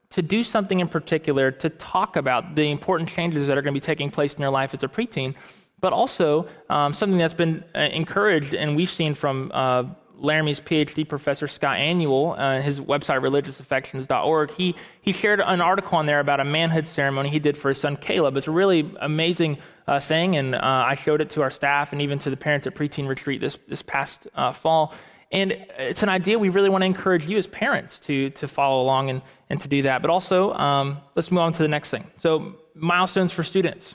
[0.10, 3.80] to do something in particular to talk about the important changes that are going to
[3.80, 5.36] be taking place in your life as a preteen,
[5.80, 9.84] but also um, something that's been uh, encouraged and we've seen from uh,
[10.24, 16.06] Laramie's PhD professor Scott Aniol, uh, his website religiousaffections.org, he, he shared an article on
[16.06, 18.38] there about a manhood ceremony he did for his son Caleb.
[18.38, 22.02] It's a really amazing uh, thing, and uh, I showed it to our staff and
[22.02, 24.94] even to the parents at preteen retreat this, this past uh, fall.
[25.34, 28.82] And it's an idea we really want to encourage you as parents to, to follow
[28.82, 30.02] along and, and to do that.
[30.02, 32.10] But also, um, let's move on to the next thing.
[32.18, 33.94] So, milestones for students.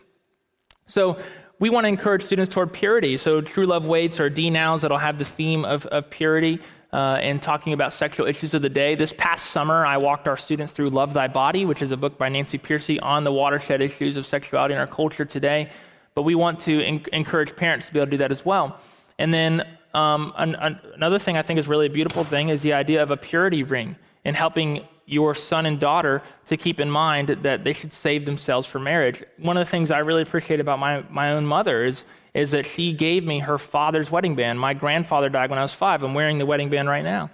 [0.88, 1.18] So,
[1.58, 3.16] we want to encourage students toward purity.
[3.16, 6.60] So, True Love Waits or D nows that'll have the theme of, of purity
[6.92, 8.94] uh, and talking about sexual issues of the day.
[8.94, 12.16] This past summer, I walked our students through Love Thy Body, which is a book
[12.16, 15.70] by Nancy Pearcey on the watershed issues of sexuality in our culture today.
[16.14, 18.78] But we want to en- encourage parents to be able to do that as well.
[19.18, 22.62] And then um, an, an, another thing I think is really a beautiful thing is
[22.62, 26.90] the idea of a purity ring and helping your son and daughter to keep in
[26.90, 29.24] mind that they should save themselves for marriage.
[29.38, 32.04] One of the things I really appreciate about my, my own mother is,
[32.34, 34.60] is that she gave me her father's wedding band.
[34.60, 36.02] My grandfather died when I was five.
[36.02, 37.30] I'm wearing the wedding band right now.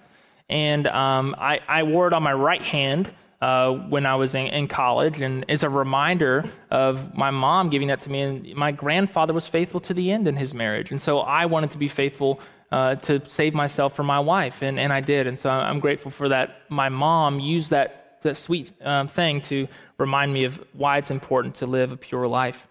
[0.49, 4.47] And um, I, I wore it on my right hand uh, when I was in,
[4.47, 8.23] in, college, and is a reminder of my mom giving that to me.
[8.23, 11.71] And my grandfather was faithful to the end in his marriage, and so I wanted
[11.73, 12.41] to be faithful
[12.73, 15.27] uh, to save myself for my wife, and, and I did.
[15.27, 16.63] And so I'm grateful for that.
[16.69, 21.55] My mom used that that sweet um, thing to remind me of why it's important
[21.57, 22.67] to live a pure life.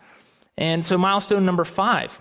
[0.57, 2.19] And so milestone number five,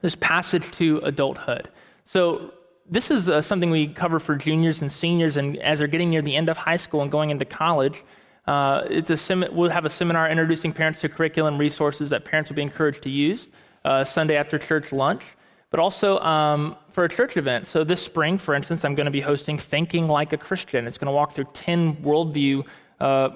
[0.00, 1.68] this passage to adulthood.
[2.06, 2.52] So
[2.88, 6.22] this is uh, something we cover for juniors and seniors, and as they're getting near
[6.22, 8.02] the end of high school and going into college.
[8.46, 12.50] Uh, it's a sem- we'll have a seminar introducing parents to curriculum resources that parents
[12.50, 13.48] will be encouraged to use
[13.84, 15.24] uh, Sunday after church lunch,
[15.72, 17.66] but also um, for a church event.
[17.66, 20.86] So this spring, for instance, I'm going to be hosting Thinking Like a Christian.
[20.86, 22.64] It's going to walk through 10 worldview
[23.00, 23.30] uh,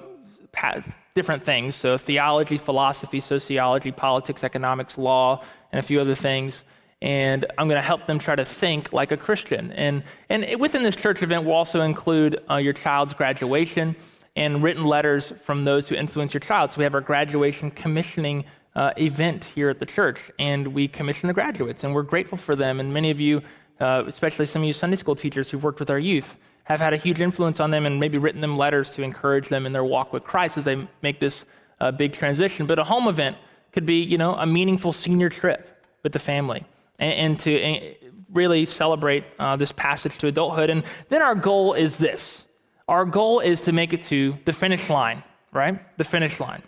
[1.13, 1.75] different things.
[1.75, 6.63] So theology, philosophy, sociology, politics, economics, law, and a few other things
[7.01, 9.71] and I'm going to help them try to think like a Christian.
[9.73, 13.95] And, and within this church event, we'll also include uh, your child's graduation
[14.35, 16.71] and written letters from those who influence your child.
[16.71, 18.45] So we have our graduation commissioning
[18.77, 22.55] uh, event here at the church, and we commission the graduates, and we're grateful for
[22.55, 22.79] them.
[22.79, 23.41] And many of you,
[23.81, 26.93] uh, especially some of you Sunday school teachers who've worked with our youth, have had
[26.93, 29.83] a huge influence on them and maybe written them letters to encourage them in their
[29.83, 31.43] walk with Christ as they make this
[31.79, 32.67] uh, big transition.
[32.67, 33.37] But a home event
[33.71, 36.63] could be, you know, a meaningful senior trip with the family
[36.99, 37.95] and, and to and
[38.31, 40.69] really celebrate uh, this passage to adulthood.
[40.69, 42.43] And then our goal is this
[42.87, 45.97] our goal is to make it to the finish line, right?
[45.97, 46.61] The finish line.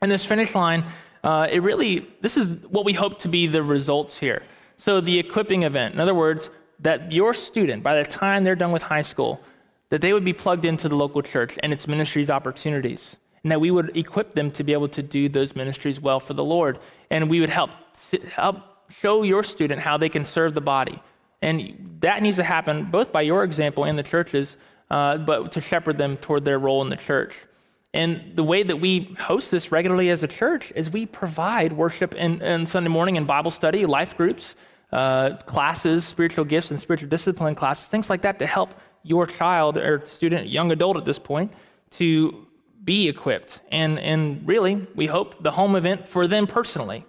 [0.00, 0.84] And this finish line,
[1.24, 4.42] uh, it really, this is what we hope to be the results here.
[4.78, 6.50] So the equipping event, in other words,
[6.80, 9.40] that your student, by the time they're done with high school,
[9.88, 13.60] that they would be plugged into the local church and its ministries opportunities, and that
[13.60, 16.78] we would equip them to be able to do those ministries well for the Lord,
[17.10, 17.70] and we would help
[18.30, 18.56] help
[19.00, 21.00] show your student how they can serve the body.
[21.40, 24.56] And that needs to happen both by your example in the churches,
[24.90, 27.34] uh, but to shepherd them toward their role in the church.
[27.94, 32.12] And the way that we host this regularly as a church is we provide worship
[32.18, 34.56] and, Sunday morning and Bible study, life groups,
[34.92, 38.74] uh, classes, spiritual gifts, and spiritual discipline classes, things like that to help
[39.04, 41.52] your child or student, young adult at this point,
[41.92, 42.46] to
[42.82, 43.60] be equipped.
[43.70, 47.06] And, and really, we hope the home event for them personally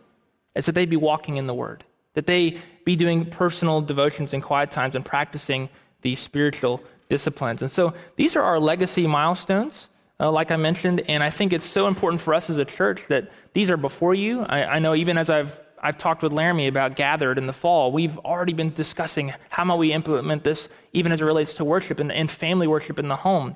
[0.54, 1.84] is that they be walking in the Word,
[2.14, 5.68] that they be doing personal devotions and quiet times and practicing
[6.04, 7.64] these spiritual disciplines.
[7.64, 11.66] And so these are our legacy milestones, uh, like I mentioned, and I think it's
[11.66, 14.42] so important for us as a church that these are before you.
[14.42, 17.92] I, I know even as I've I've talked with Laramie about gathered in the fall.
[17.92, 22.00] We've already been discussing how might we implement this, even as it relates to worship
[22.00, 23.56] and, and family worship in the home.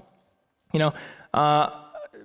[0.72, 0.94] You know,
[1.34, 1.72] uh,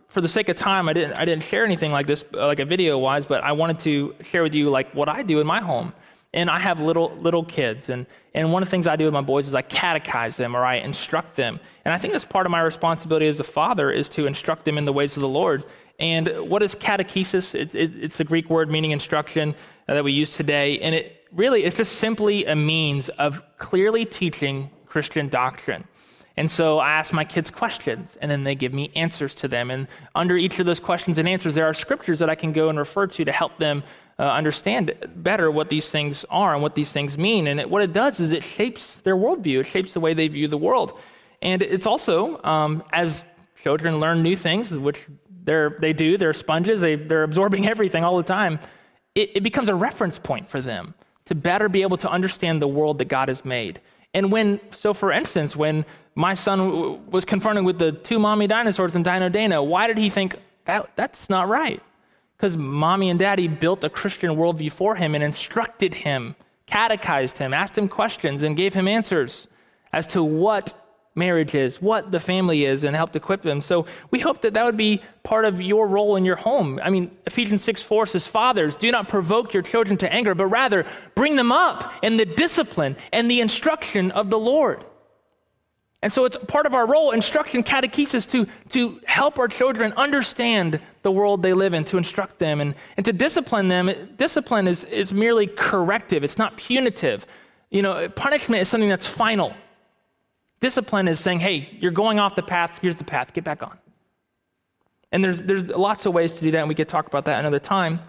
[0.08, 2.60] for the sake of time, I didn't, I didn't share anything like this, uh, like
[2.60, 5.46] a video wise, but I wanted to share with you like what I do in
[5.46, 5.94] my home.
[6.34, 9.14] And I have little little kids, and, and one of the things I do with
[9.14, 11.60] my boys is I catechize them or I instruct them.
[11.84, 14.76] And I think that's part of my responsibility as a father is to instruct them
[14.76, 15.64] in the ways of the Lord.
[16.00, 17.54] And what is catechesis?
[17.54, 19.54] It's, it's Greek word meaning instruction
[19.88, 20.80] uh, that we use today.
[20.80, 25.84] And it really it's just simply a means of clearly teaching Christian doctrine.
[26.36, 29.70] And so I ask my kids questions, and then they give me answers to them.
[29.70, 32.70] And under each of those questions and answers, there are scriptures that I can go
[32.70, 33.84] and refer to to help them
[34.18, 37.46] uh, understand better what these things are and what these things mean.
[37.46, 40.28] And it, what it does is it shapes their worldview, it shapes the way they
[40.28, 40.98] view the world.
[41.42, 43.24] And it's also, um, as
[43.62, 45.06] children learn new things, which
[45.44, 48.58] they're, they do, they're sponges, they, they're absorbing everything all the time,
[49.14, 50.94] it, it becomes a reference point for them
[51.26, 53.80] to better be able to understand the world that God has made.
[54.12, 55.84] And when, so for instance, when
[56.14, 59.98] my son w- was confronted with the two mommy dinosaurs in Dino Dana, why did
[59.98, 60.36] he think
[60.66, 61.82] that, that's not right?
[62.44, 66.36] Because mommy and daddy built a Christian worldview for him and instructed him,
[66.66, 69.46] catechized him, asked him questions, and gave him answers
[69.94, 70.78] as to what
[71.14, 73.62] marriage is, what the family is, and helped equip them.
[73.62, 76.78] So we hope that that would be part of your role in your home.
[76.84, 80.48] I mean, Ephesians 6 4 says, Fathers, do not provoke your children to anger, but
[80.48, 80.84] rather
[81.14, 84.84] bring them up in the discipline and the instruction of the Lord.
[86.02, 90.78] And so it's part of our role, instruction, catechesis, to, to help our children understand
[91.04, 93.90] the world they live in, to instruct them and, and to discipline them.
[94.16, 97.26] Discipline is, is merely corrective, it's not punitive.
[97.70, 99.54] You know, punishment is something that's final.
[100.60, 103.78] Discipline is saying, hey, you're going off the path, here's the path, get back on.
[105.12, 107.38] And there's, there's lots of ways to do that, and we could talk about that
[107.38, 108.00] another time.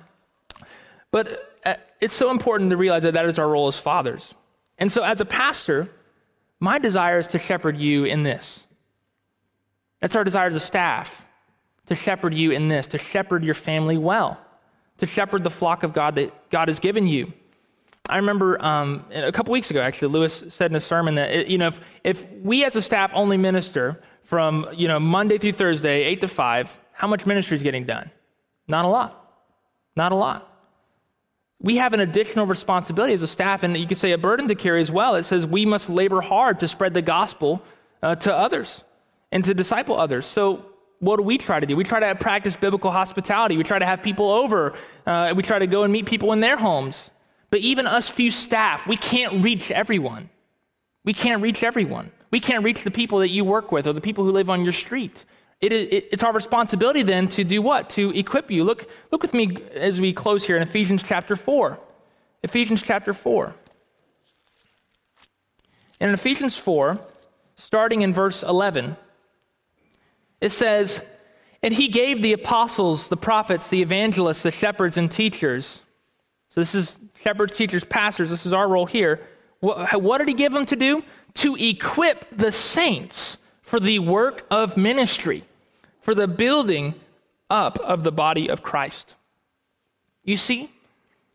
[1.11, 4.33] But uh, it's so important to realize that that is our role as fathers.
[4.77, 5.89] And so, as a pastor,
[6.59, 8.63] my desire is to shepherd you in this.
[10.01, 11.24] That's our desire as a staff,
[11.87, 14.39] to shepherd you in this, to shepherd your family well,
[14.97, 17.31] to shepherd the flock of God that God has given you.
[18.09, 21.57] I remember um, a couple weeks ago, actually, Lewis said in a sermon that you
[21.57, 26.03] know if, if we as a staff only minister from you know Monday through Thursday,
[26.03, 28.11] eight to five, how much ministry is getting done?
[28.67, 29.21] Not a lot.
[29.95, 30.51] Not a lot.
[31.61, 34.55] We have an additional responsibility as a staff, and you could say a burden to
[34.55, 35.15] carry as well.
[35.15, 37.63] It says we must labor hard to spread the gospel
[38.03, 38.83] uh, to others
[39.31, 40.25] and to disciple others.
[40.25, 40.65] So,
[40.99, 41.75] what do we try to do?
[41.75, 43.57] We try to practice biblical hospitality.
[43.57, 44.73] We try to have people over.
[45.05, 47.11] Uh, we try to go and meet people in their homes.
[47.51, 50.29] But even us few staff, we can't reach everyone.
[51.03, 52.11] We can't reach everyone.
[52.31, 54.63] We can't reach the people that you work with or the people who live on
[54.63, 55.23] your street.
[55.61, 57.89] It, it, it's our responsibility then to do what?
[57.91, 58.63] To equip you.
[58.63, 61.79] Look, look with me as we close here in Ephesians chapter 4.
[62.43, 63.55] Ephesians chapter 4.
[66.01, 66.99] in Ephesians 4,
[67.55, 68.97] starting in verse 11,
[70.41, 71.01] it says,
[71.63, 75.81] And he gave the apostles, the prophets, the evangelists, the shepherds, and teachers.
[76.49, 78.29] So this is shepherds, teachers, pastors.
[78.29, 79.21] This is our role here.
[79.59, 81.03] What, what did he give them to do?
[81.35, 85.43] To equip the saints for the work of ministry,
[85.99, 86.95] for the building
[87.49, 89.15] up of the body of Christ.
[90.23, 90.71] You see,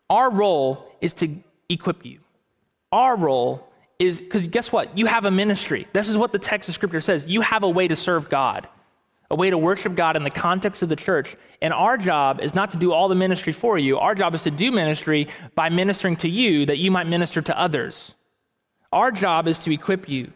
[0.09, 1.37] our role is to
[1.69, 2.19] equip you.
[2.93, 4.97] Our role is, because guess what?
[4.97, 5.87] You have a ministry.
[5.93, 7.27] This is what the text of Scripture says.
[7.27, 8.69] You have a way to serve God,
[9.31, 11.37] a way to worship God in the context of the church.
[11.63, 13.99] And our job is not to do all the ministry for you.
[13.99, 17.59] Our job is to do ministry by ministering to you that you might minister to
[17.59, 18.15] others.
[18.93, 20.33] Our job is to equip you.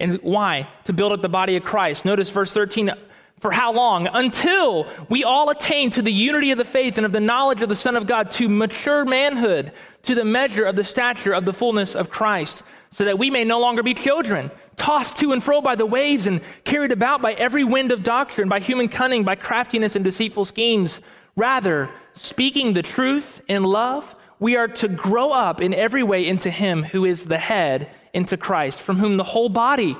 [0.00, 0.68] And why?
[0.84, 2.04] To build up the body of Christ.
[2.04, 2.92] Notice verse 13.
[3.40, 4.08] For how long?
[4.08, 7.68] Until we all attain to the unity of the faith and of the knowledge of
[7.68, 9.72] the Son of God, to mature manhood,
[10.04, 12.62] to the measure of the stature of the fullness of Christ,
[12.92, 16.26] so that we may no longer be children, tossed to and fro by the waves
[16.26, 20.44] and carried about by every wind of doctrine, by human cunning, by craftiness and deceitful
[20.44, 21.00] schemes.
[21.36, 26.50] Rather, speaking the truth in love, we are to grow up in every way into
[26.50, 29.96] Him who is the head into Christ, from whom the whole body,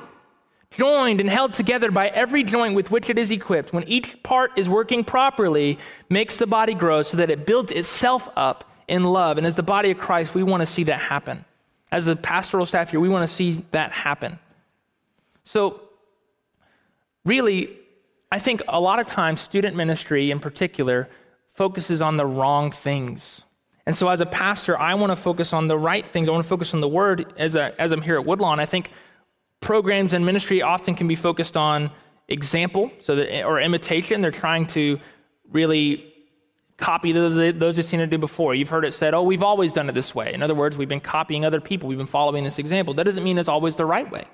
[0.71, 4.51] joined and held together by every joint with which it is equipped, when each part
[4.57, 5.79] is working properly,
[6.09, 9.37] makes the body grow so that it builds itself up in love.
[9.37, 11.45] And as the body of Christ, we want to see that happen.
[11.91, 14.39] As a pastoral staff here, we want to see that happen.
[15.43, 15.81] So,
[17.25, 17.77] really,
[18.31, 21.07] I think a lot of times student ministry in particular
[21.53, 23.41] focuses on the wrong things.
[23.85, 26.29] And so, as a pastor, I want to focus on the right things.
[26.29, 28.59] I want to focus on the word as, a, as I'm here at Woodlawn.
[28.59, 28.91] I think
[29.59, 31.89] programs and ministry often can be focused on
[32.27, 34.21] example so that, or imitation.
[34.21, 34.99] They're trying to
[35.51, 36.13] really
[36.79, 38.55] copy those, those they've seen it do before.
[38.55, 40.33] You've heard it said, oh, we've always done it this way.
[40.33, 42.93] In other words, we've been copying other people, we've been following this example.
[42.93, 44.25] That doesn't mean it's always the right way.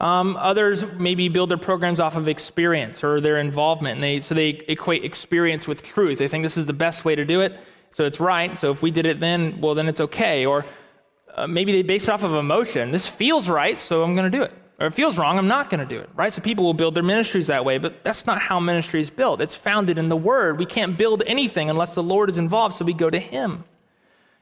[0.00, 4.34] Um, others maybe build their programs off of experience or their involvement, and they, so
[4.34, 6.18] they equate experience with truth.
[6.18, 7.58] They think this is the best way to do it
[7.94, 8.56] so it's right.
[8.56, 10.46] So if we did it then, well, then it's okay.
[10.46, 10.66] Or
[11.32, 12.90] uh, maybe they base it off of emotion.
[12.90, 14.52] This feels right, so I'm going to do it.
[14.84, 16.30] Or it feels wrong, I'm not going to do it, right?
[16.30, 19.40] So people will build their ministries that way, but that's not how ministry is built.
[19.40, 20.58] It's founded in the Word.
[20.58, 23.64] We can't build anything unless the Lord is involved, so we go to Him.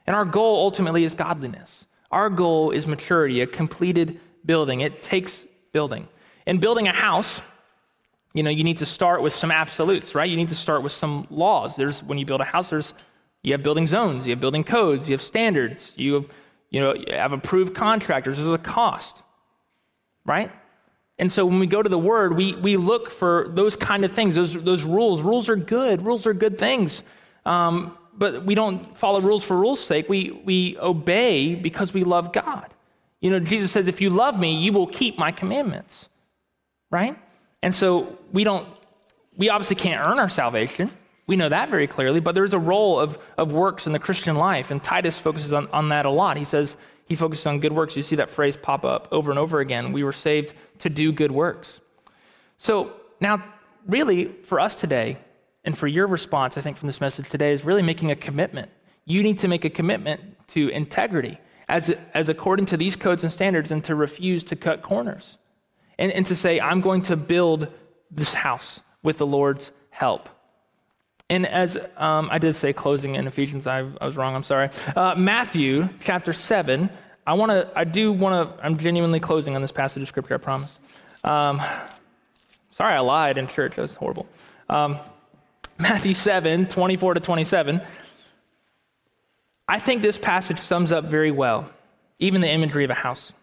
[0.05, 1.85] And our goal ultimately is godliness.
[2.11, 4.81] Our goal is maturity, a completed building.
[4.81, 6.09] It takes building.
[6.45, 7.39] In building a house,
[8.33, 10.29] you know, you need to start with some absolutes, right?
[10.29, 11.77] You need to start with some laws.
[11.77, 12.93] There's when you build a house, there's
[13.43, 16.25] you have building zones, you have building codes, you have standards, you have,
[16.69, 18.35] you know, you have approved contractors.
[18.35, 19.22] There's a cost,
[20.25, 20.51] right?
[21.19, 24.11] And so when we go to the Word, we, we look for those kind of
[24.11, 25.21] things, those, those rules.
[25.21, 27.03] Rules are good, rules are good things.
[27.45, 30.07] Um, but we don't follow rules for rules' sake.
[30.09, 32.73] We, we obey because we love God.
[33.21, 36.09] You know, Jesus says, if you love me, you will keep my commandments,
[36.91, 37.17] right?
[37.61, 38.67] And so we don't,
[39.37, 40.91] we obviously can't earn our salvation.
[41.25, 44.35] We know that very clearly, but there's a role of, of works in the Christian
[44.35, 46.35] life, and Titus focuses on, on that a lot.
[46.37, 46.75] He says
[47.05, 47.95] he focuses on good works.
[47.95, 49.91] You see that phrase pop up over and over again.
[49.91, 51.79] We were saved to do good works.
[52.57, 53.43] So now,
[53.87, 55.17] really, for us today,
[55.65, 58.69] and for your response, I think, from this message today, is really making a commitment.
[59.05, 61.39] You need to make a commitment to integrity
[61.69, 65.37] as, as according to these codes and standards and to refuse to cut corners.
[65.97, 67.67] And, and to say, I'm going to build
[68.11, 70.29] this house with the Lord's help.
[71.33, 74.69] And as um, I did say closing in Ephesians, I, I was wrong, I'm sorry.
[74.95, 76.91] Uh, Matthew chapter 7,
[77.25, 80.35] I want to, I do want to, I'm genuinely closing on this passage of scripture,
[80.35, 80.77] I promise.
[81.23, 81.59] Um,
[82.69, 84.27] sorry, I lied in church, that was horrible.
[84.69, 84.99] Um,
[85.79, 87.81] Matthew 7, 24 to 27.
[89.67, 91.67] I think this passage sums up very well
[92.19, 93.33] even the imagery of a house.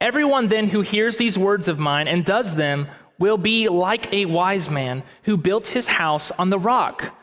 [0.00, 4.26] Everyone then who hears these words of mine and does them will be like a
[4.26, 7.14] wise man who built his house on the rock.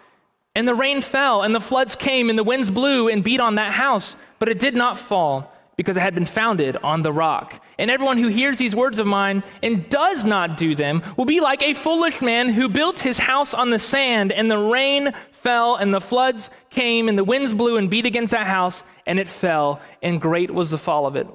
[0.56, 3.56] And the rain fell, and the floods came, and the winds blew and beat on
[3.56, 7.62] that house, but it did not fall because it had been founded on the rock.
[7.78, 11.42] And everyone who hears these words of mine and does not do them will be
[11.42, 15.76] like a foolish man who built his house on the sand, and the rain fell,
[15.76, 19.28] and the floods came, and the winds blew and beat against that house, and it
[19.28, 21.28] fell, and great was the fall of it.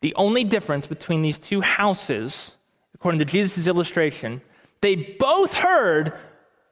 [0.00, 2.52] The only difference between these two houses,
[2.94, 4.40] according to Jesus' illustration,
[4.80, 6.12] they both heard,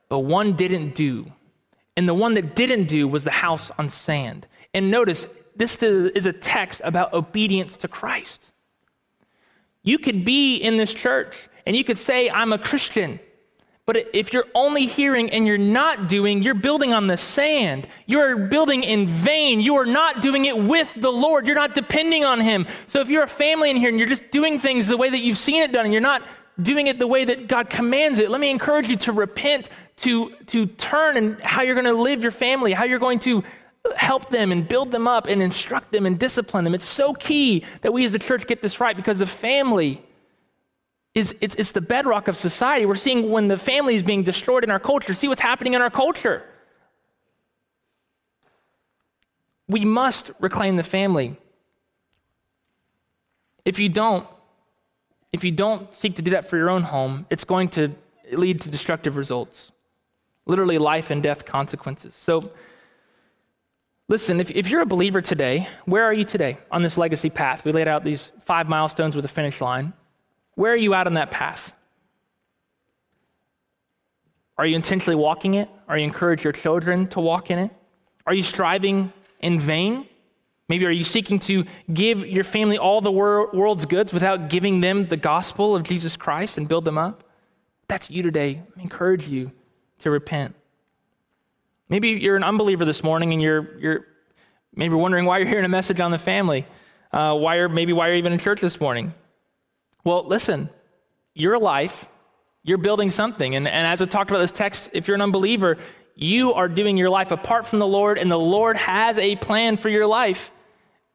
[0.09, 1.33] but one didn't do.
[1.97, 4.47] And the one that didn't do was the house on sand.
[4.73, 8.53] And notice, this is a text about obedience to Christ.
[9.83, 13.21] You could be in this church and you could say, I'm a Christian.
[13.87, 17.89] But if you're only hearing and you're not doing, you're building on the sand.
[18.07, 19.61] You're building in vain.
[19.61, 21.47] You are not doing it with the Lord.
[21.47, 22.67] You're not depending on Him.
[22.87, 25.19] So if you're a family in here and you're just doing things the way that
[25.19, 26.23] you've seen it done and you're not
[26.63, 30.35] doing it the way that God commands it, let me encourage you to repent, to,
[30.47, 33.43] to turn and how you're going to live your family, how you're going to
[33.97, 36.75] help them and build them up and instruct them and discipline them.
[36.75, 40.03] It's so key that we as a church get this right because the family
[41.15, 42.87] is it's, it's the bedrock of society.
[42.87, 45.15] We're seeing when the family is being destroyed in our culture.
[45.15, 46.45] See what's happening in our culture.
[49.67, 51.37] We must reclaim the family.
[53.65, 54.27] If you don't,
[55.33, 57.95] if you don't seek to do that for your own home, it's going to
[58.33, 59.73] lead to destructive results.
[60.47, 62.15] Literally life and death consequences.
[62.15, 62.53] So
[64.11, 67.65] Listen, if, if you're a believer today, where are you today on this legacy path?
[67.65, 69.93] We laid out these five milestones with a finish line.
[70.57, 71.73] Where are you out on that path?
[74.59, 75.69] Are you intentionally walking it?
[75.87, 77.71] Are you encourage your children to walk in it?
[78.27, 80.09] Are you striving in vain?
[80.71, 84.81] Maybe are you seeking to give your family all the wor- world's goods without giving
[84.81, 87.25] them the gospel of Jesus Christ and build them up?
[87.89, 88.63] That's you today.
[88.79, 89.51] I encourage you
[89.99, 90.55] to repent.
[91.89, 94.07] Maybe you're an unbeliever this morning and you're, you're
[94.73, 96.65] maybe wondering why you're hearing a message on the family.
[97.11, 99.13] Uh, why are, maybe why you're even in church this morning.
[100.05, 100.71] Well, listen,
[101.35, 102.07] your life,
[102.63, 103.57] you're building something.
[103.57, 105.79] And, and as I talked about this text, if you're an unbeliever,
[106.15, 109.77] you are doing your life apart from the Lord, and the Lord has a plan
[109.77, 110.53] for your life.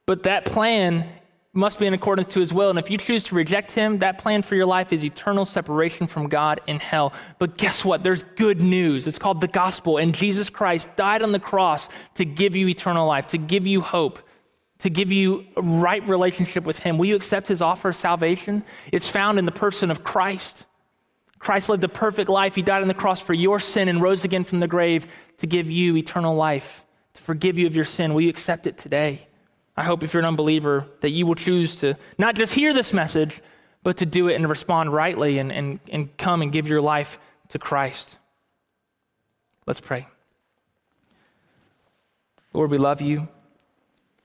[0.06, 1.10] But that plan
[1.56, 2.70] must be in accordance to his will.
[2.70, 6.06] And if you choose to reject him, that plan for your life is eternal separation
[6.06, 7.14] from God in hell.
[7.40, 8.04] But guess what?
[8.04, 9.08] There's good news.
[9.08, 9.98] It's called the gospel.
[9.98, 13.80] And Jesus Christ died on the cross to give you eternal life, to give you
[13.80, 14.20] hope,
[14.80, 16.98] to give you a right relationship with him.
[16.98, 18.64] Will you accept his offer of salvation?
[18.92, 20.66] It's found in the person of Christ.
[21.40, 22.56] Christ lived a perfect life.
[22.56, 25.48] He died on the cross for your sin and rose again from the grave to
[25.48, 26.84] give you eternal life,
[27.14, 28.14] to forgive you of your sin.
[28.14, 29.28] Will you accept it today?
[29.78, 32.94] I hope if you're an unbeliever that you will choose to not just hear this
[32.94, 33.42] message,
[33.84, 37.20] but to do it and respond rightly and, and, and come and give your life
[37.50, 38.18] to Christ.
[39.68, 40.08] Let's pray.
[42.54, 43.28] Lord, we love you.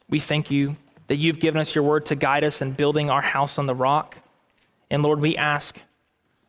[0.08, 0.76] We thank you
[1.08, 3.74] that you've given us your word to guide us in building our house on the
[3.74, 4.16] rock.
[4.90, 5.76] And Lord, we ask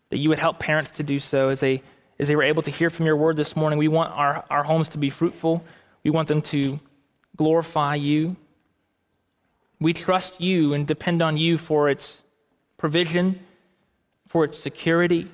[0.09, 1.81] that you would help parents to do so as they,
[2.19, 3.79] as they were able to hear from your word this morning.
[3.79, 5.65] We want our, our homes to be fruitful,
[6.03, 6.79] we want them to
[7.35, 8.35] glorify you.
[9.81, 12.21] We trust you and depend on you for its
[12.77, 13.39] provision,
[14.27, 15.27] for its security.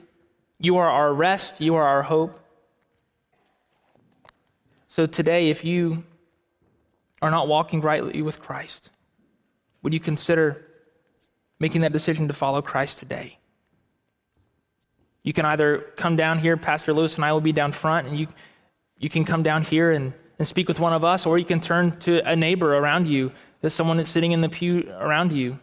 [0.57, 2.39] You are our rest, you are our hope.
[4.87, 6.05] So today, if you
[7.21, 8.89] are not walking rightly with Christ,
[9.83, 10.65] would you consider
[11.59, 13.37] making that decision to follow Christ today?
[15.23, 18.17] You can either come down here, Pastor Lewis and I will be down front, and
[18.17, 18.27] you,
[18.97, 21.59] you can come down here and, and speak with one of us, or you can
[21.59, 23.31] turn to a neighbor around you
[23.61, 25.59] there's someone that's sitting in the pew around you.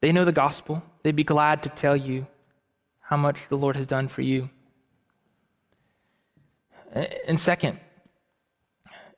[0.00, 0.82] They know the gospel.
[1.02, 2.26] They'd be glad to tell you
[3.00, 4.50] how much the Lord has done for you.
[7.26, 7.78] And second,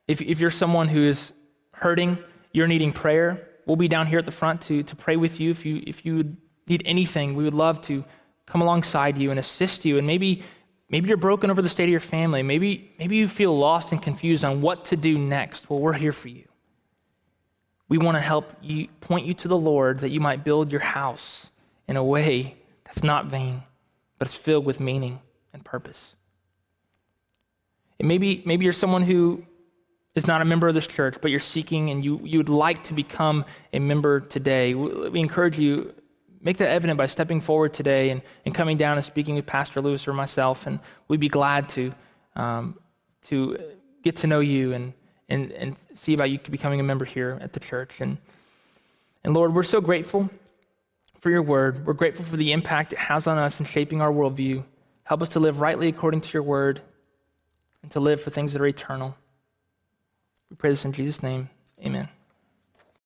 [0.06, 1.32] if, if you're someone who is
[1.72, 2.18] hurting,
[2.52, 5.50] you're needing prayer, we'll be down here at the front to, to pray with you.
[5.50, 6.36] If you if you
[6.68, 8.04] need anything, we would love to
[8.46, 9.98] come alongside you and assist you.
[9.98, 10.42] And maybe
[10.88, 12.42] maybe you're broken over the state of your family.
[12.42, 15.68] Maybe maybe you feel lost and confused on what to do next.
[15.68, 16.44] Well, we're here for you.
[17.88, 20.80] We want to help you point you to the Lord that you might build your
[20.80, 21.50] house
[21.86, 23.62] in a way that's not vain,
[24.18, 25.20] but it's filled with meaning
[25.52, 26.16] and purpose.
[27.98, 29.44] And maybe, maybe you're someone who
[30.14, 32.84] is not a member of this church, but you're seeking and you, you would like
[32.84, 34.74] to become a member today.
[34.74, 35.92] We encourage you,
[36.44, 39.80] make that evident by stepping forward today and, and coming down and speaking with Pastor
[39.80, 40.78] Lewis or myself, and
[41.08, 41.92] we'd be glad to,
[42.36, 42.78] um,
[43.26, 43.58] to
[44.02, 44.92] get to know you and
[45.28, 48.00] and, and see about you becoming a member here at the church.
[48.00, 48.18] And
[49.24, 50.28] And Lord, we're so grateful
[51.20, 51.86] for your word.
[51.86, 54.64] We're grateful for the impact it has on us in shaping our worldview.
[55.04, 56.80] Help us to live rightly according to your word
[57.82, 59.16] and to live for things that are eternal.
[60.50, 61.48] We pray this in Jesus' name.
[61.80, 62.08] Amen.